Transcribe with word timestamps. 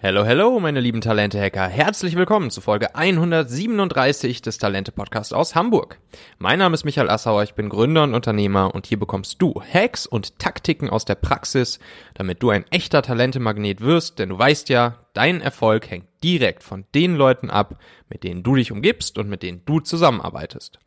Hello, 0.00 0.24
hello, 0.24 0.60
meine 0.60 0.78
lieben 0.78 1.00
Talente-Hacker. 1.00 1.66
Herzlich 1.66 2.14
willkommen 2.14 2.50
zu 2.50 2.60
Folge 2.60 2.94
137 2.94 4.40
des 4.42 4.58
Talente-Podcasts 4.58 5.32
aus 5.32 5.56
Hamburg. 5.56 5.98
Mein 6.38 6.60
Name 6.60 6.74
ist 6.74 6.84
Michael 6.84 7.10
Assauer, 7.10 7.42
ich 7.42 7.54
bin 7.54 7.68
Gründer 7.68 8.04
und 8.04 8.14
Unternehmer 8.14 8.72
und 8.76 8.86
hier 8.86 9.00
bekommst 9.00 9.42
du 9.42 9.60
Hacks 9.60 10.06
und 10.06 10.38
Taktiken 10.38 10.88
aus 10.88 11.04
der 11.04 11.16
Praxis, 11.16 11.80
damit 12.14 12.44
du 12.44 12.50
ein 12.50 12.64
echter 12.70 13.02
Talentemagnet 13.02 13.80
wirst, 13.80 14.20
denn 14.20 14.28
du 14.28 14.38
weißt 14.38 14.68
ja, 14.68 15.00
dein 15.14 15.40
Erfolg 15.40 15.90
hängt 15.90 16.07
direkt 16.22 16.62
von 16.62 16.84
den 16.94 17.16
Leuten 17.16 17.50
ab, 17.50 17.78
mit 18.08 18.24
denen 18.24 18.42
du 18.42 18.54
dich 18.54 18.72
umgibst 18.72 19.18
und 19.18 19.28
mit 19.28 19.42
denen 19.42 19.62
du 19.64 19.80
zusammenarbeitest. 19.80 20.78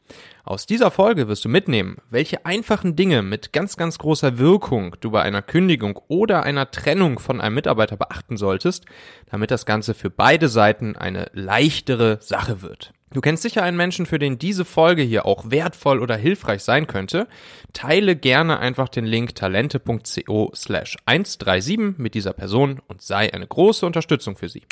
Aus 0.43 0.66
dieser 0.66 0.91
Folge 0.91 1.27
wirst 1.27 1.45
du 1.45 1.50
mitnehmen, 1.50 1.98
welche 2.09 2.45
einfachen 2.45 2.95
Dinge 2.95 3.21
mit 3.21 3.54
ganz, 3.54 3.77
ganz 3.77 3.98
großer 3.98 4.38
Wirkung 4.38 4.95
du 4.99 5.12
bei 5.12 5.21
einer 5.21 5.41
Kündigung 5.41 5.99
oder 6.07 6.44
einer 6.44 6.71
Trennung 6.71 7.20
von 7.20 7.39
einem 7.39 7.55
Mitarbeiter 7.55 7.95
beachten 7.95 8.38
solltest, 8.38 8.86
damit 9.30 9.52
das 9.52 9.66
Ganze 9.66 9.94
für 9.94 10.09
beide 10.09 10.49
Seiten 10.49 10.95
eine 10.95 11.27
leichtere 11.34 12.17
Sache 12.22 12.61
wird. 12.61 12.94
Du 13.13 13.20
kennst 13.20 13.44
sicher 13.44 13.63
einen 13.63 13.75
Menschen, 13.75 14.05
für 14.05 14.20
den 14.20 14.39
diese 14.39 14.63
Folge 14.63 15.02
hier 15.02 15.25
auch 15.25 15.52
wertvoll 15.52 16.00
oder 16.00 16.16
hilfreich 16.16 16.63
sein 16.63 16.88
könnte. 16.88 17.27
Teile 17.73 18.16
gerne 18.16 18.59
einfach 18.59 18.88
den 18.88 19.03
Link 19.03 19.36
talente.co 19.36 20.52
slash 20.55 20.98
137 21.05 21.98
mit 21.98 22.13
dieser 22.13 22.31
Person 22.31 22.80
und 22.88 23.02
sei 23.02 23.34
eine 23.34 23.48
große 23.48 23.86
Unterstützung 23.86 24.38
für 24.38 24.48
sie. 24.48 24.63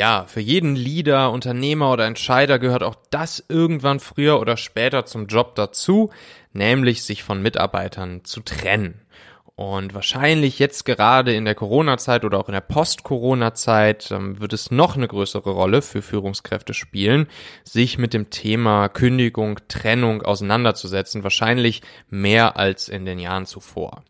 Ja, 0.00 0.24
für 0.26 0.40
jeden 0.40 0.76
Leader, 0.76 1.30
Unternehmer 1.30 1.92
oder 1.92 2.06
Entscheider 2.06 2.58
gehört 2.58 2.82
auch 2.82 2.94
das 3.10 3.44
irgendwann 3.50 4.00
früher 4.00 4.40
oder 4.40 4.56
später 4.56 5.04
zum 5.04 5.26
Job 5.26 5.54
dazu, 5.56 6.08
nämlich 6.54 7.02
sich 7.02 7.22
von 7.22 7.42
Mitarbeitern 7.42 8.24
zu 8.24 8.40
trennen. 8.40 9.02
Und 9.56 9.92
wahrscheinlich 9.92 10.58
jetzt 10.58 10.86
gerade 10.86 11.34
in 11.34 11.44
der 11.44 11.54
Corona-Zeit 11.54 12.24
oder 12.24 12.38
auch 12.38 12.48
in 12.48 12.54
der 12.54 12.62
Post-Corona-Zeit 12.62 14.10
ähm, 14.10 14.40
wird 14.40 14.54
es 14.54 14.70
noch 14.70 14.96
eine 14.96 15.06
größere 15.06 15.50
Rolle 15.50 15.82
für 15.82 16.00
Führungskräfte 16.00 16.72
spielen, 16.72 17.26
sich 17.62 17.98
mit 17.98 18.14
dem 18.14 18.30
Thema 18.30 18.88
Kündigung, 18.88 19.60
Trennung 19.68 20.22
auseinanderzusetzen, 20.22 21.24
wahrscheinlich 21.24 21.82
mehr 22.08 22.56
als 22.56 22.88
in 22.88 23.04
den 23.04 23.18
Jahren 23.18 23.44
zuvor. 23.44 24.02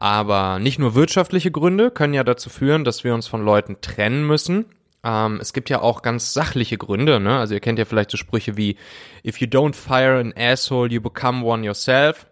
Aber 0.00 0.58
nicht 0.58 0.80
nur 0.80 0.96
wirtschaftliche 0.96 1.52
Gründe 1.52 1.92
können 1.92 2.14
ja 2.14 2.24
dazu 2.24 2.50
führen, 2.50 2.82
dass 2.82 3.04
wir 3.04 3.14
uns 3.14 3.28
von 3.28 3.44
Leuten 3.44 3.80
trennen 3.80 4.26
müssen, 4.26 4.66
ähm, 5.04 5.38
es 5.40 5.52
gibt 5.52 5.70
ja 5.70 5.80
auch 5.80 6.02
ganz 6.02 6.32
sachliche 6.32 6.76
Gründe, 6.76 7.20
ne? 7.20 7.38
Also 7.38 7.54
ihr 7.54 7.60
kennt 7.60 7.78
ja 7.78 7.84
vielleicht 7.84 8.10
so 8.10 8.16
Sprüche 8.16 8.56
wie 8.56 8.76
If 9.24 9.40
you 9.40 9.46
don't 9.46 9.74
fire 9.74 10.18
an 10.18 10.34
asshole, 10.36 10.90
you 10.90 11.00
become 11.00 11.44
one 11.44 11.64
yourself. 11.64 12.26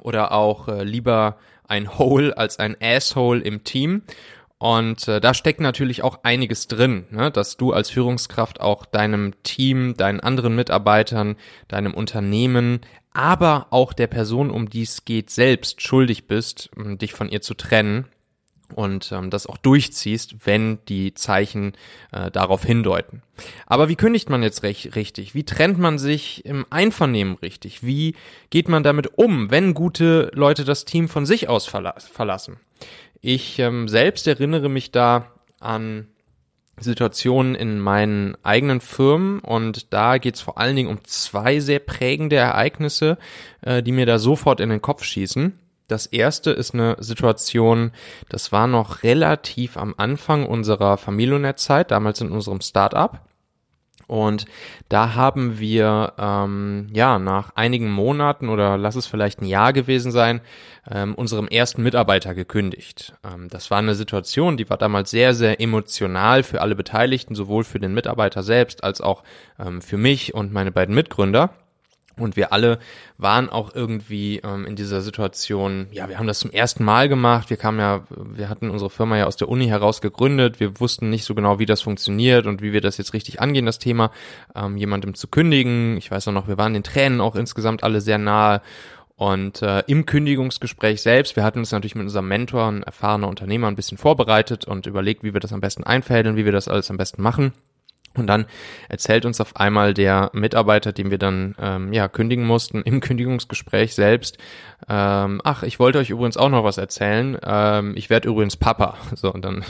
Oder 0.00 0.32
auch 0.32 0.68
äh, 0.68 0.82
lieber 0.82 1.36
ein 1.68 1.98
Hole 1.98 2.36
als 2.36 2.58
ein 2.58 2.76
Asshole 2.80 3.40
im 3.40 3.64
Team. 3.64 4.02
Und 4.56 5.08
äh, 5.08 5.20
da 5.20 5.34
steckt 5.34 5.60
natürlich 5.60 6.02
auch 6.02 6.20
einiges 6.22 6.68
drin, 6.68 7.06
ne? 7.10 7.30
dass 7.30 7.56
du 7.56 7.72
als 7.72 7.90
Führungskraft 7.90 8.60
auch 8.60 8.84
deinem 8.86 9.34
Team, 9.42 9.96
deinen 9.96 10.20
anderen 10.20 10.54
Mitarbeitern, 10.54 11.36
deinem 11.68 11.94
Unternehmen, 11.94 12.80
aber 13.12 13.68
auch 13.70 13.92
der 13.94 14.06
Person, 14.06 14.50
um 14.50 14.68
die 14.68 14.82
es 14.82 15.04
geht, 15.04 15.30
selbst 15.30 15.80
schuldig 15.80 16.26
bist, 16.26 16.70
dich 16.76 17.14
von 17.14 17.28
ihr 17.28 17.40
zu 17.40 17.54
trennen 17.54 18.06
und 18.72 19.12
ähm, 19.12 19.30
das 19.30 19.46
auch 19.46 19.56
durchziehst, 19.56 20.46
wenn 20.46 20.78
die 20.88 21.14
Zeichen 21.14 21.72
äh, 22.12 22.30
darauf 22.30 22.64
hindeuten. 22.64 23.22
Aber 23.66 23.88
wie 23.88 23.96
kündigt 23.96 24.30
man 24.30 24.42
jetzt 24.42 24.62
recht, 24.62 24.96
richtig? 24.96 25.34
Wie 25.34 25.44
trennt 25.44 25.78
man 25.78 25.98
sich 25.98 26.44
im 26.44 26.66
Einvernehmen 26.70 27.36
richtig? 27.42 27.82
Wie 27.84 28.14
geht 28.50 28.68
man 28.68 28.82
damit 28.82 29.18
um, 29.18 29.50
wenn 29.50 29.74
gute 29.74 30.30
Leute 30.34 30.64
das 30.64 30.84
Team 30.84 31.08
von 31.08 31.26
sich 31.26 31.48
aus 31.48 31.66
verla 31.66 31.94
verlassen? 31.98 32.58
Ich 33.20 33.58
ähm, 33.58 33.88
selbst 33.88 34.26
erinnere 34.26 34.68
mich 34.68 34.90
da 34.90 35.26
an 35.60 36.08
Situationen 36.80 37.54
in 37.54 37.78
meinen 37.78 38.36
eigenen 38.42 38.80
Firmen 38.80 39.40
und 39.40 39.92
da 39.92 40.18
geht's 40.18 40.40
vor 40.40 40.58
allen 40.58 40.76
Dingen 40.76 40.88
um 40.88 41.04
zwei 41.04 41.60
sehr 41.60 41.78
prägende 41.78 42.36
Ereignisse, 42.36 43.18
äh, 43.60 43.82
die 43.82 43.92
mir 43.92 44.06
da 44.06 44.18
sofort 44.18 44.60
in 44.60 44.70
den 44.70 44.80
Kopf 44.80 45.04
schießen. 45.04 45.58
Das 45.90 46.06
erste 46.06 46.52
ist 46.52 46.72
eine 46.72 46.96
Situation, 47.00 47.90
das 48.28 48.52
war 48.52 48.68
noch 48.68 49.02
relativ 49.02 49.76
am 49.76 49.94
Anfang 49.96 50.46
unserer 50.46 50.96
Familionet-Zeit, 50.96 51.90
damals 51.90 52.20
in 52.20 52.30
unserem 52.30 52.60
Startup. 52.60 53.18
Und 54.06 54.46
da 54.88 55.14
haben 55.14 55.58
wir 55.58 56.14
ähm, 56.18 56.88
ja 56.92 57.18
nach 57.18 57.54
einigen 57.54 57.90
Monaten 57.90 58.48
oder 58.48 58.76
lass 58.76 58.96
es 58.96 59.06
vielleicht 59.06 59.40
ein 59.40 59.46
Jahr 59.46 59.72
gewesen 59.72 60.10
sein, 60.10 60.40
ähm, 60.90 61.14
unserem 61.14 61.46
ersten 61.48 61.82
Mitarbeiter 61.82 62.34
gekündigt. 62.34 63.14
Ähm, 63.24 63.48
das 63.48 63.70
war 63.70 63.78
eine 63.78 63.94
Situation, 63.94 64.56
die 64.56 64.68
war 64.70 64.78
damals 64.78 65.10
sehr, 65.10 65.34
sehr 65.34 65.60
emotional 65.60 66.42
für 66.42 66.60
alle 66.60 66.74
Beteiligten, 66.74 67.34
sowohl 67.34 67.62
für 67.62 67.78
den 67.78 67.94
Mitarbeiter 67.94 68.42
selbst 68.42 68.84
als 68.84 69.00
auch 69.00 69.22
ähm, 69.58 69.80
für 69.80 69.96
mich 69.96 70.34
und 70.34 70.52
meine 70.52 70.72
beiden 70.72 70.94
Mitgründer. 70.94 71.50
Und 72.16 72.36
wir 72.36 72.52
alle 72.52 72.78
waren 73.18 73.48
auch 73.48 73.74
irgendwie 73.74 74.40
ähm, 74.44 74.66
in 74.66 74.76
dieser 74.76 75.00
Situation, 75.00 75.86
ja, 75.90 76.08
wir 76.08 76.18
haben 76.18 76.26
das 76.26 76.40
zum 76.40 76.50
ersten 76.50 76.84
Mal 76.84 77.08
gemacht. 77.08 77.50
Wir 77.50 77.56
kamen 77.56 77.78
ja, 77.78 78.02
wir 78.10 78.48
hatten 78.48 78.70
unsere 78.70 78.90
Firma 78.90 79.16
ja 79.16 79.26
aus 79.26 79.36
der 79.36 79.48
Uni 79.48 79.66
heraus 79.66 80.00
gegründet. 80.00 80.60
Wir 80.60 80.80
wussten 80.80 81.08
nicht 81.08 81.24
so 81.24 81.34
genau, 81.34 81.58
wie 81.58 81.66
das 81.66 81.80
funktioniert 81.80 82.46
und 82.46 82.62
wie 82.62 82.72
wir 82.72 82.80
das 82.80 82.98
jetzt 82.98 83.14
richtig 83.14 83.40
angehen, 83.40 83.66
das 83.66 83.78
Thema, 83.78 84.10
ähm, 84.54 84.76
jemandem 84.76 85.14
zu 85.14 85.28
kündigen. 85.28 85.96
Ich 85.96 86.10
weiß 86.10 86.28
auch 86.28 86.32
noch, 86.32 86.48
wir 86.48 86.58
waren 86.58 86.74
den 86.74 86.82
Tränen 86.82 87.20
auch 87.20 87.36
insgesamt 87.36 87.84
alle 87.84 88.00
sehr 88.00 88.18
nahe. 88.18 88.60
Und 89.16 89.60
äh, 89.60 89.82
im 89.86 90.06
Kündigungsgespräch 90.06 91.02
selbst, 91.02 91.36
wir 91.36 91.44
hatten 91.44 91.58
uns 91.58 91.72
natürlich 91.72 91.94
mit 91.94 92.04
unserem 92.04 92.26
Mentor, 92.26 92.68
ein 92.68 92.82
erfahrener 92.82 93.28
Unternehmer, 93.28 93.68
ein 93.68 93.76
bisschen 93.76 93.98
vorbereitet 93.98 94.64
und 94.64 94.86
überlegt, 94.86 95.22
wie 95.22 95.34
wir 95.34 95.40
das 95.40 95.52
am 95.52 95.60
besten 95.60 95.84
einfädeln, 95.84 96.36
wie 96.36 96.46
wir 96.46 96.52
das 96.52 96.68
alles 96.68 96.90
am 96.90 96.96
besten 96.96 97.20
machen. 97.20 97.52
Und 98.16 98.26
dann 98.26 98.46
erzählt 98.88 99.24
uns 99.24 99.40
auf 99.40 99.56
einmal 99.56 99.94
der 99.94 100.30
Mitarbeiter, 100.32 100.92
den 100.92 101.12
wir 101.12 101.18
dann 101.18 101.54
ähm, 101.60 101.92
ja 101.92 102.08
kündigen 102.08 102.44
mussten, 102.44 102.82
im 102.82 103.00
Kündigungsgespräch 103.00 103.94
selbst, 103.94 104.36
ähm, 104.88 105.40
ach, 105.44 105.62
ich 105.62 105.78
wollte 105.78 105.98
euch 105.98 106.10
übrigens 106.10 106.36
auch 106.36 106.48
noch 106.48 106.64
was 106.64 106.76
erzählen. 106.76 107.38
Ähm, 107.44 107.94
ich 107.96 108.10
werde 108.10 108.28
übrigens 108.28 108.56
Papa. 108.56 108.96
So 109.14 109.32
und 109.32 109.44
dann 109.44 109.64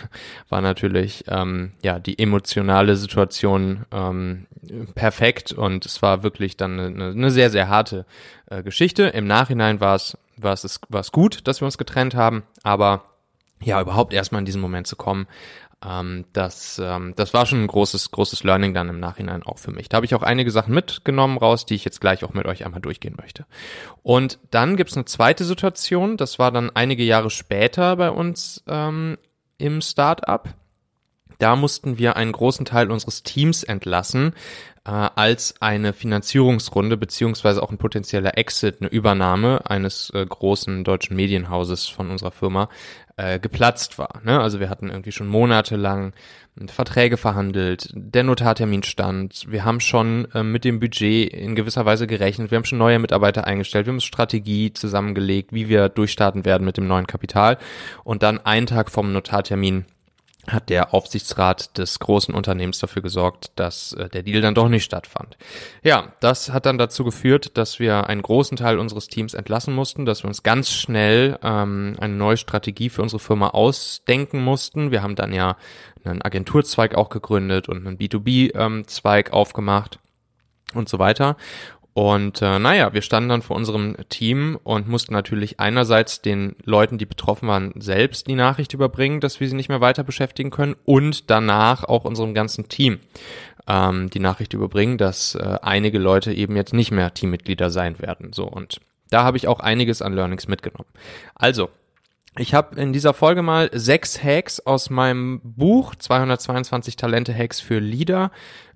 war 0.49 0.61
natürlich 0.61 1.25
ähm, 1.29 1.73
ja 1.83 1.99
die 1.99 2.19
emotionale 2.19 2.95
Situation 2.97 3.85
ähm, 3.91 4.47
perfekt 4.95 5.53
und 5.53 5.85
es 5.85 6.03
war 6.03 6.23
wirklich 6.23 6.57
dann 6.57 6.79
eine, 6.79 7.11
eine 7.11 7.31
sehr 7.31 7.51
sehr 7.51 7.69
harte 7.69 8.07
äh, 8.47 8.63
Geschichte. 8.63 9.05
Im 9.05 9.27
Nachhinein 9.27 9.81
war 9.81 9.97
es 9.97 10.17
war 10.37 10.53
es 10.53 10.81
war 10.89 11.01
es 11.01 11.11
gut, 11.11 11.49
dass 11.49 11.61
wir 11.61 11.67
uns 11.67 11.79
getrennt 11.79 12.15
haben, 12.15 12.45
aber 12.63 13.05
ja, 13.63 13.81
überhaupt 13.81 14.13
erstmal 14.13 14.41
in 14.41 14.47
diesen 14.47 14.61
Moment 14.61 14.87
zu 14.87 14.97
kommen, 14.97 15.27
ähm, 15.87 16.27
das, 16.33 16.81
ähm, 16.83 17.15
das 17.17 17.33
war 17.33 17.47
schon 17.47 17.63
ein 17.63 17.67
großes, 17.67 18.11
großes 18.11 18.45
Learning 18.45 18.75
dann 18.75 18.89
im 18.89 19.01
Nachhinein 19.01 19.43
auch 19.43 19.59
für 19.59 19.71
mich. 19.71 19.89
Da 19.89 19.97
habe 19.97 20.07
ich 20.07 20.15
auch 20.15 20.23
einige 20.23 20.51
Sachen 20.51 20.75
mitgenommen 20.75 21.39
raus, 21.39 21.65
die 21.65 21.75
ich 21.75 21.85
jetzt 21.85 22.01
gleich 22.01 22.23
auch 22.23 22.35
mit 22.35 22.47
euch 22.47 22.65
einmal 22.65 22.83
durchgehen 22.83 23.17
möchte. 23.19 23.47
Und 24.03 24.39
dann 24.51 24.77
gibt's 24.77 24.97
eine 24.97 25.07
zweite 25.07 25.45
Situation, 25.45 26.17
das 26.17 26.39
war 26.39 26.53
dann 26.53 26.71
einige 26.75 27.03
Jahre 27.03 27.31
später 27.31 27.97
bei 27.97 28.11
uns 28.11 28.63
ähm, 28.69 29.17
im 29.57 29.81
Startup. 29.81 30.49
Da 31.41 31.57
mussten 31.57 31.99
wir 31.99 32.17
einen 32.17 32.33
großen 32.33 32.67
Teil 32.67 32.91
unseres 32.91 33.23
Teams 33.23 33.63
entlassen, 33.63 34.35
äh, 34.85 34.91
als 34.91 35.55
eine 35.61 35.93
Finanzierungsrunde 35.93 36.97
beziehungsweise 36.97 37.63
auch 37.63 37.71
ein 37.71 37.79
potenzieller 37.79 38.37
Exit, 38.39 38.77
eine 38.81 38.91
Übernahme 38.91 39.63
eines 39.69 40.11
äh, 40.15 40.25
großen 40.25 40.85
deutschen 40.85 41.17
Medienhauses 41.17 41.89
von 41.89 42.11
unserer 42.11 42.31
Firma 42.31 42.69
äh, 43.17 43.39
geplatzt 43.39 43.99
war. 43.99 44.21
Ne? 44.23 44.39
Also 44.39 44.61
wir 44.61 44.69
hatten 44.69 44.91
irgendwie 44.91 45.13
schon 45.13 45.29
monatelang 45.29 46.13
Verträge 46.67 47.17
verhandelt, 47.17 47.91
der 47.95 48.23
Notartermin 48.23 48.83
stand, 48.83 49.47
wir 49.49 49.65
haben 49.65 49.81
schon 49.81 50.29
äh, 50.35 50.43
mit 50.43 50.65
dem 50.65 50.79
Budget 50.79 51.33
in 51.33 51.55
gewisser 51.55 51.87
Weise 51.87 52.07
gerechnet, 52.07 52.51
wir 52.51 52.57
haben 52.57 52.65
schon 52.65 52.79
neue 52.79 52.99
Mitarbeiter 52.99 53.47
eingestellt, 53.47 53.87
wir 53.87 53.93
haben 53.93 54.01
Strategie 54.01 54.73
zusammengelegt, 54.73 55.55
wie 55.55 55.69
wir 55.69 55.89
durchstarten 55.89 56.45
werden 56.45 56.65
mit 56.65 56.77
dem 56.77 56.87
neuen 56.87 57.07
Kapital 57.07 57.57
und 58.05 58.23
dann 58.23 58.45
einen 58.45 58.67
Tag 58.67 58.91
vom 58.91 59.13
Notartermin 59.13 59.87
hat 60.53 60.69
der 60.69 60.95
Aufsichtsrat 60.95 61.77
des 61.79 61.99
großen 61.99 62.35
Unternehmens 62.35 62.79
dafür 62.79 63.03
gesorgt, 63.03 63.53
dass 63.57 63.93
äh, 63.93 64.09
der 64.09 64.23
Deal 64.23 64.41
dann 64.41 64.55
doch 64.55 64.69
nicht 64.69 64.85
stattfand. 64.85 65.37
Ja, 65.83 66.13
das 66.21 66.51
hat 66.51 66.67
dann 66.67 66.79
dazu 66.79 67.05
geführt, 67.05 67.57
dass 67.57 67.79
wir 67.79 68.07
einen 68.07 68.23
großen 68.23 68.57
Teil 68.57 68.79
unseres 68.79 69.09
Teams 69.09 69.35
entlassen 69.35 69.75
mussten, 69.75 70.05
dass 70.05 70.23
wir 70.25 70.29
uns 70.29 70.43
ganz 70.43 70.71
schnell 70.71 71.39
ähm, 71.43 71.97
eine 71.99 72.15
neue 72.15 72.37
Strategie 72.37 72.91
für 72.91 73.03
unsere 73.03 73.21
Firma 73.21 73.49
ausdenken 73.49 74.43
mussten. 74.43 74.91
Wir 74.91 75.03
haben 75.03 75.17
dann 75.17 75.33
ja 75.33 75.57
einen 76.05 76.23
Agenturzweig 76.23 76.95
auch 76.95 77.11
gegründet 77.11 77.69
und 77.69 77.87
einen 77.87 77.99
B2B-Zweig 77.99 79.29
ähm, 79.29 79.33
aufgemacht 79.33 79.99
und 80.75 80.89
so 80.89 80.99
weiter. 80.99 81.37
Und 81.93 82.41
äh, 82.41 82.59
naja, 82.59 82.93
wir 82.95 83.03
standen 83.03 83.29
dann 83.29 83.43
vor 83.43 83.57
unserem 83.57 83.97
Team 84.09 84.59
und 84.63 84.89
mussten 84.89 85.13
natürlich 85.13 85.59
einerseits 85.59 86.23
den 86.23 86.55
Leuten, 86.65 86.99
die 86.99 87.07
betroffen 87.07 87.49
waren, 87.49 87.73
selbst 87.77 88.29
die 88.29 88.37
Nachricht 88.37 88.75
überbringen, 88.75 89.21
dass 89.21 89.41
wir 89.41 89.49
sie 89.49 89.57
nicht 89.57 89.69
mehr 89.69 89.81
weiter 89.81 90.05
beschäftigen 90.05 90.51
können 90.51 90.77
und 90.85 91.31
danach 91.31 91.85
auch 91.85 92.05
unserem 92.05 92.33
ganzen 92.33 92.69
Team. 92.69 93.01
ähm, 93.71 94.11
die 94.11 94.21
Nachricht 94.21 94.53
überbringen, 94.53 94.99
dass 94.99 95.35
äh, 95.35 95.59
einige 95.63 95.99
Leute 95.99 96.33
eben 96.33 96.57
jetzt 96.57 96.75
nicht 96.75 96.91
mehr 96.91 97.15
Teammitglieder 97.15 97.71
sein 97.71 97.99
werden. 98.01 98.33
So 98.33 98.45
und 98.45 98.81
da 99.11 99.25
habe 99.25 99.37
ich 99.37 99.49
auch 99.49 99.61
einiges 99.61 100.03
an 100.03 100.13
Learnings 100.13 100.49
mitgenommen. 100.49 100.89
Also, 101.35 101.71
ich 102.41 102.55
habe 102.55 102.81
in 102.81 102.93
dieser 102.93 103.13
Folge 103.13 103.43
mal 103.43 103.71
sechs 103.73 104.23
Hacks 104.23 104.61
aus 104.61 104.89
meinem 104.89 105.41
Buch 105.43 105.95
222 105.95 106.97
Talente 106.97 107.35
Hacks 107.35 107.61
für 107.61 107.79
Leader 107.79 108.31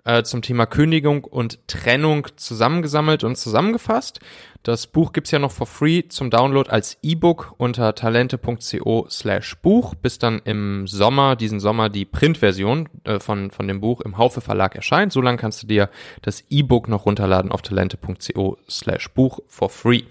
äh, 0.04 0.22
zum 0.22 0.42
Thema 0.42 0.66
Kündigung 0.66 1.24
und 1.24 1.66
Trennung 1.66 2.26
zusammengesammelt 2.36 3.24
und 3.24 3.36
zusammengefasst. 3.36 4.20
Das 4.62 4.86
Buch 4.86 5.12
gibt's 5.12 5.30
ja 5.30 5.38
noch 5.38 5.50
for 5.50 5.66
free 5.66 6.02
zum 6.08 6.30
Download 6.30 6.70
als 6.70 6.98
E-Book 7.02 7.54
unter 7.56 7.94
talente.co 7.94 9.06
slash 9.10 9.56
Buch, 9.56 9.94
bis 9.94 10.18
dann 10.18 10.40
im 10.44 10.86
Sommer, 10.86 11.36
diesen 11.36 11.60
Sommer, 11.60 11.88
die 11.88 12.04
Printversion 12.04 12.88
äh, 13.04 13.18
von, 13.18 13.50
von 13.50 13.66
dem 13.66 13.80
Buch 13.80 14.02
im 14.02 14.18
Haufe 14.18 14.42
Verlag 14.42 14.74
erscheint. 14.74 15.12
So 15.12 15.22
lange 15.22 15.38
kannst 15.38 15.62
du 15.62 15.66
dir 15.66 15.88
das 16.22 16.44
E-Book 16.50 16.88
noch 16.88 17.06
runterladen 17.06 17.50
auf 17.50 17.62
talente.co 17.62 18.58
slash 18.68 19.08
Buch 19.10 19.40
for 19.48 19.70
free. 19.70 20.02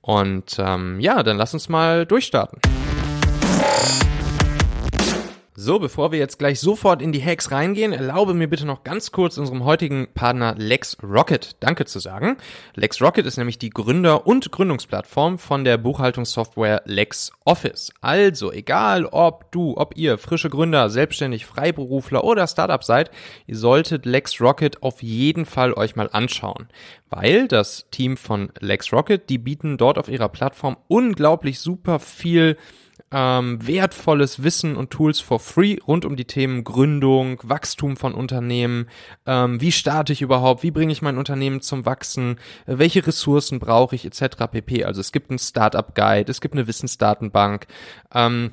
Und 0.00 0.56
ähm, 0.58 0.98
ja, 1.00 1.22
dann 1.22 1.36
lass 1.36 1.54
uns 1.54 1.68
mal 1.68 2.06
durchstarten. 2.06 2.60
So, 5.64 5.78
bevor 5.78 6.10
wir 6.10 6.18
jetzt 6.18 6.40
gleich 6.40 6.58
sofort 6.58 7.00
in 7.00 7.12
die 7.12 7.24
Hacks 7.24 7.52
reingehen, 7.52 7.92
erlaube 7.92 8.34
mir 8.34 8.48
bitte 8.48 8.66
noch 8.66 8.82
ganz 8.82 9.12
kurz 9.12 9.38
unserem 9.38 9.64
heutigen 9.64 10.08
Partner 10.12 10.56
LexRocket 10.58 11.54
Danke 11.60 11.84
zu 11.84 12.00
sagen. 12.00 12.36
LexRocket 12.74 13.24
ist 13.26 13.36
nämlich 13.36 13.58
die 13.58 13.70
Gründer- 13.70 14.26
und 14.26 14.50
Gründungsplattform 14.50 15.38
von 15.38 15.62
der 15.62 15.78
Buchhaltungssoftware 15.78 16.82
LexOffice. 16.86 17.92
Also, 18.00 18.50
egal 18.50 19.06
ob 19.06 19.52
du, 19.52 19.76
ob 19.76 19.96
ihr 19.96 20.18
frische 20.18 20.50
Gründer, 20.50 20.90
selbstständig, 20.90 21.46
Freiberufler 21.46 22.24
oder 22.24 22.48
Startup 22.48 22.82
seid, 22.82 23.12
ihr 23.46 23.56
solltet 23.56 24.04
LexRocket 24.04 24.82
auf 24.82 25.00
jeden 25.00 25.46
Fall 25.46 25.74
euch 25.74 25.94
mal 25.94 26.10
anschauen. 26.10 26.66
Weil 27.08 27.46
das 27.46 27.86
Team 27.92 28.16
von 28.16 28.50
LexRocket, 28.58 29.30
die 29.30 29.38
bieten 29.38 29.76
dort 29.76 29.96
auf 29.96 30.08
ihrer 30.08 30.28
Plattform 30.28 30.76
unglaublich 30.88 31.60
super 31.60 32.00
viel 32.00 32.56
ähm, 33.12 33.66
wertvolles 33.66 34.42
Wissen 34.42 34.76
und 34.76 34.90
Tools 34.90 35.20
for 35.20 35.38
free 35.38 35.76
rund 35.86 36.04
um 36.04 36.16
die 36.16 36.24
Themen 36.24 36.64
Gründung, 36.64 37.38
Wachstum 37.42 37.96
von 37.96 38.14
Unternehmen, 38.14 38.88
ähm, 39.26 39.60
wie 39.60 39.72
starte 39.72 40.12
ich 40.12 40.22
überhaupt, 40.22 40.62
wie 40.62 40.70
bringe 40.70 40.92
ich 40.92 41.02
mein 41.02 41.18
Unternehmen 41.18 41.60
zum 41.60 41.84
Wachsen, 41.84 42.38
äh, 42.66 42.78
welche 42.78 43.06
Ressourcen 43.06 43.58
brauche 43.58 43.94
ich 43.94 44.04
etc. 44.04 44.46
pp. 44.50 44.84
Also 44.84 45.00
es 45.00 45.12
gibt 45.12 45.30
einen 45.30 45.38
Startup 45.38 45.94
Guide, 45.94 46.30
es 46.30 46.40
gibt 46.40 46.54
eine 46.54 46.66
Wissensdatenbank. 46.66 47.66
Ähm, 48.14 48.52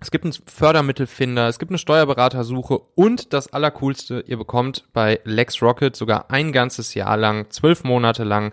es 0.00 0.10
gibt 0.10 0.24
einen 0.24 0.32
Fördermittelfinder, 0.46 1.46
es 1.48 1.58
gibt 1.58 1.70
eine 1.70 1.78
Steuerberatersuche 1.78 2.78
und 2.94 3.34
das 3.34 3.52
Allercoolste, 3.52 4.24
ihr 4.26 4.38
bekommt 4.38 4.84
bei 4.94 5.20
LexRocket 5.24 5.94
sogar 5.94 6.30
ein 6.30 6.52
ganzes 6.52 6.94
Jahr 6.94 7.18
lang, 7.18 7.50
zwölf 7.50 7.84
Monate 7.84 8.24
lang 8.24 8.52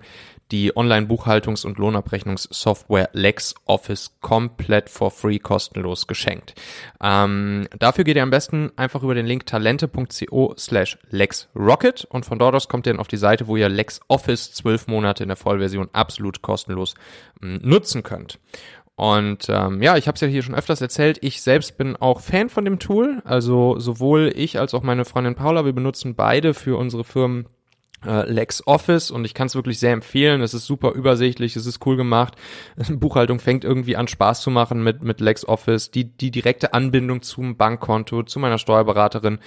die 0.51 0.75
Online-Buchhaltungs- 0.75 1.65
und 1.65 1.77
Lohnabrechnungssoftware 1.77 3.09
LexOffice 3.13 4.11
komplett 4.21 4.89
for 4.89 5.11
free 5.11 5.39
kostenlos 5.39 6.07
geschenkt. 6.07 6.53
Ähm, 7.01 7.67
dafür 7.77 8.03
geht 8.03 8.15
ihr 8.15 8.23
am 8.23 8.29
besten 8.29 8.71
einfach 8.75 9.03
über 9.03 9.15
den 9.15 9.25
Link 9.25 9.45
talente.co 9.45 10.53
slash 10.57 10.97
LexRocket 11.09 12.05
und 12.05 12.25
von 12.25 12.39
dort 12.39 12.55
aus 12.55 12.67
kommt 12.67 12.87
ihr 12.87 12.93
dann 12.93 12.99
auf 12.99 13.07
die 13.07 13.17
Seite, 13.17 13.47
wo 13.47 13.57
ihr 13.57 13.69
LexOffice 13.69 14.53
zwölf 14.53 14.87
Monate 14.87 15.23
in 15.23 15.29
der 15.29 15.37
Vollversion 15.37 15.89
absolut 15.93 16.41
kostenlos 16.41 16.95
ähm, 17.41 17.59
nutzen 17.63 18.03
könnt. 18.03 18.39
Und 18.97 19.47
ähm, 19.49 19.83
ja, 19.83 19.95
ich 19.95 20.07
habe 20.07 20.15
es 20.15 20.21
ja 20.21 20.27
hier 20.27 20.41
schon 20.41 20.55
öfters 20.55 20.81
erzählt, 20.81 21.19
ich 21.21 21.43
selbst 21.43 21.77
bin 21.77 21.95
auch 21.95 22.19
Fan 22.19 22.49
von 22.49 22.65
dem 22.65 22.79
Tool. 22.79 23.21
Also 23.25 23.77
sowohl 23.77 24.33
ich 24.35 24.59
als 24.59 24.73
auch 24.73 24.81
meine 24.81 25.05
Freundin 25.05 25.35
Paula, 25.35 25.65
wir 25.65 25.73
benutzen 25.73 26.15
beide 26.15 26.55
für 26.55 26.77
unsere 26.77 27.03
Firmen 27.03 27.47
äh, 28.05 28.29
LexOffice 28.29 29.11
und 29.11 29.25
ich 29.25 29.33
kann 29.33 29.47
es 29.47 29.55
wirklich 29.55 29.79
sehr 29.79 29.93
empfehlen. 29.93 30.41
Es 30.41 30.53
ist 30.53 30.65
super 30.65 30.91
übersichtlich, 30.91 31.55
es 31.55 31.65
ist 31.65 31.85
cool 31.85 31.97
gemacht. 31.97 32.35
Buchhaltung 32.89 33.39
fängt 33.39 33.63
irgendwie 33.63 33.95
an 33.95 34.07
Spaß 34.07 34.41
zu 34.41 34.51
machen 34.51 34.83
mit, 34.83 35.01
mit 35.01 35.19
LexOffice. 35.19 35.91
Die, 35.91 36.05
die 36.05 36.31
direkte 36.31 36.73
Anbindung 36.73 37.21
zum 37.21 37.57
Bankkonto, 37.57 38.23
zu 38.23 38.39
meiner 38.39 38.57
Steuerberaterin, 38.57 39.39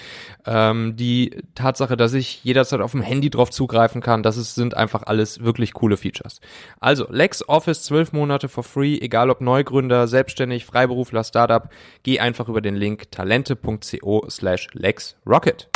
ähm, 0.47 0.97
die 0.97 1.43
Tatsache, 1.55 1.97
dass 1.97 2.13
ich 2.13 2.43
jederzeit 2.45 2.81
auf 2.81 2.93
dem 2.93 3.03
Handy 3.03 3.31
drauf 3.31 3.51
zugreifen 3.51 4.01
kann, 4.01 4.23
das 4.23 4.37
ist, 4.37 4.55
sind 4.55 4.77
einfach 4.77 5.05
alles 5.05 5.41
wirklich 5.43 5.73
coole 5.73 5.97
Features. 5.97 6.41
Also 6.81 7.07
LexOffice 7.09 7.85
zwölf 7.85 8.13
Monate 8.13 8.49
for 8.49 8.65
free, 8.65 8.99
egal 9.01 9.31
ob 9.31 9.41
Neugründer, 9.41 10.09
Selbstständig, 10.09 10.65
Freiberufler, 10.65 11.25
Startup, 11.25 11.69
geh 12.03 12.19
einfach 12.19 12.49
über 12.49 12.61
den 12.61 12.75
Link 12.75 13.11
talente.co 13.13 14.27
slash 14.29 14.69
LexRocket. 14.73 15.69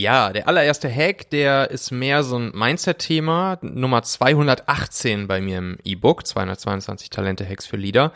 Ja, 0.00 0.32
der 0.32 0.48
allererste 0.48 0.88
Hack, 0.88 1.28
der 1.28 1.70
ist 1.70 1.90
mehr 1.90 2.22
so 2.22 2.38
ein 2.38 2.52
Mindset-Thema, 2.54 3.58
Nummer 3.60 4.02
218 4.02 5.26
bei 5.26 5.42
mir 5.42 5.58
im 5.58 5.76
E-Book, 5.84 6.26
222 6.26 7.10
Talente-Hacks 7.10 7.66
für 7.66 7.76
Leader. 7.76 8.14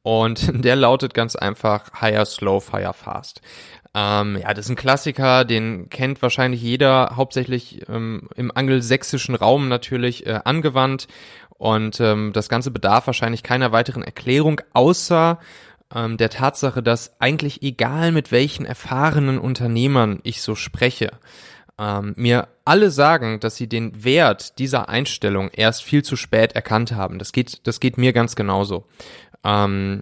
Und 0.00 0.50
der 0.64 0.76
lautet 0.76 1.12
ganz 1.12 1.36
einfach 1.36 2.00
Higher 2.00 2.24
Slow, 2.24 2.60
Fire 2.60 2.94
Fast. 2.94 3.42
Ähm, 3.94 4.38
ja, 4.40 4.54
das 4.54 4.64
ist 4.64 4.70
ein 4.70 4.76
Klassiker, 4.76 5.44
den 5.44 5.90
kennt 5.90 6.22
wahrscheinlich 6.22 6.62
jeder, 6.62 7.16
hauptsächlich 7.16 7.86
ähm, 7.86 8.30
im 8.34 8.50
angelsächsischen 8.50 9.34
Raum 9.34 9.68
natürlich 9.68 10.24
äh, 10.24 10.40
angewandt. 10.42 11.06
Und 11.50 12.00
ähm, 12.00 12.32
das 12.32 12.48
Ganze 12.48 12.70
bedarf 12.70 13.08
wahrscheinlich 13.08 13.42
keiner 13.42 13.72
weiteren 13.72 14.02
Erklärung, 14.02 14.62
außer 14.72 15.38
ähm, 15.94 16.16
der 16.16 16.30
Tatsache, 16.30 16.82
dass 16.82 17.20
eigentlich 17.20 17.62
egal 17.62 18.12
mit 18.12 18.32
welchen 18.32 18.66
erfahrenen 18.66 19.38
Unternehmern 19.38 20.20
ich 20.22 20.42
so 20.42 20.54
spreche, 20.54 21.10
ähm, 21.78 22.14
mir 22.16 22.48
alle 22.64 22.90
sagen, 22.90 23.38
dass 23.40 23.56
sie 23.56 23.68
den 23.68 24.04
Wert 24.04 24.58
dieser 24.58 24.88
Einstellung 24.88 25.50
erst 25.50 25.82
viel 25.82 26.02
zu 26.02 26.16
spät 26.16 26.52
erkannt 26.52 26.92
haben. 26.92 27.18
Das 27.18 27.32
geht, 27.32 27.66
das 27.66 27.80
geht 27.80 27.98
mir 27.98 28.12
ganz 28.12 28.34
genauso. 28.34 28.86
Ähm, 29.44 30.00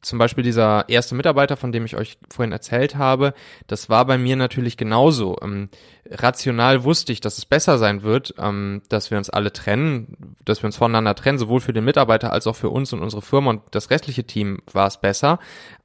zum 0.00 0.18
Beispiel 0.18 0.44
dieser 0.44 0.88
erste 0.88 1.14
Mitarbeiter, 1.14 1.56
von 1.56 1.72
dem 1.72 1.84
ich 1.84 1.96
euch 1.96 2.18
vorhin 2.30 2.52
erzählt 2.52 2.96
habe, 2.96 3.34
das 3.66 3.88
war 3.88 4.04
bei 4.04 4.18
mir 4.18 4.36
natürlich 4.36 4.76
genauso. 4.76 5.36
Ähm, 5.42 5.68
rational 6.10 6.84
wusste 6.84 7.12
ich, 7.12 7.20
dass 7.20 7.38
es 7.38 7.46
besser 7.46 7.78
sein 7.78 8.02
wird, 8.02 8.34
ähm, 8.38 8.82
dass 8.88 9.10
wir 9.10 9.18
uns 9.18 9.30
alle 9.30 9.52
trennen, 9.52 10.36
dass 10.44 10.62
wir 10.62 10.66
uns 10.66 10.76
voneinander 10.76 11.14
trennen, 11.14 11.38
sowohl 11.38 11.60
für 11.60 11.72
den 11.72 11.84
Mitarbeiter 11.84 12.32
als 12.32 12.46
auch 12.46 12.56
für 12.56 12.70
uns 12.70 12.92
und 12.92 13.02
unsere 13.02 13.22
Firma 13.22 13.50
und 13.50 13.62
das 13.70 13.90
restliche 13.90 14.24
Team 14.24 14.58
war 14.72 14.86
es 14.86 15.00
besser. 15.00 15.38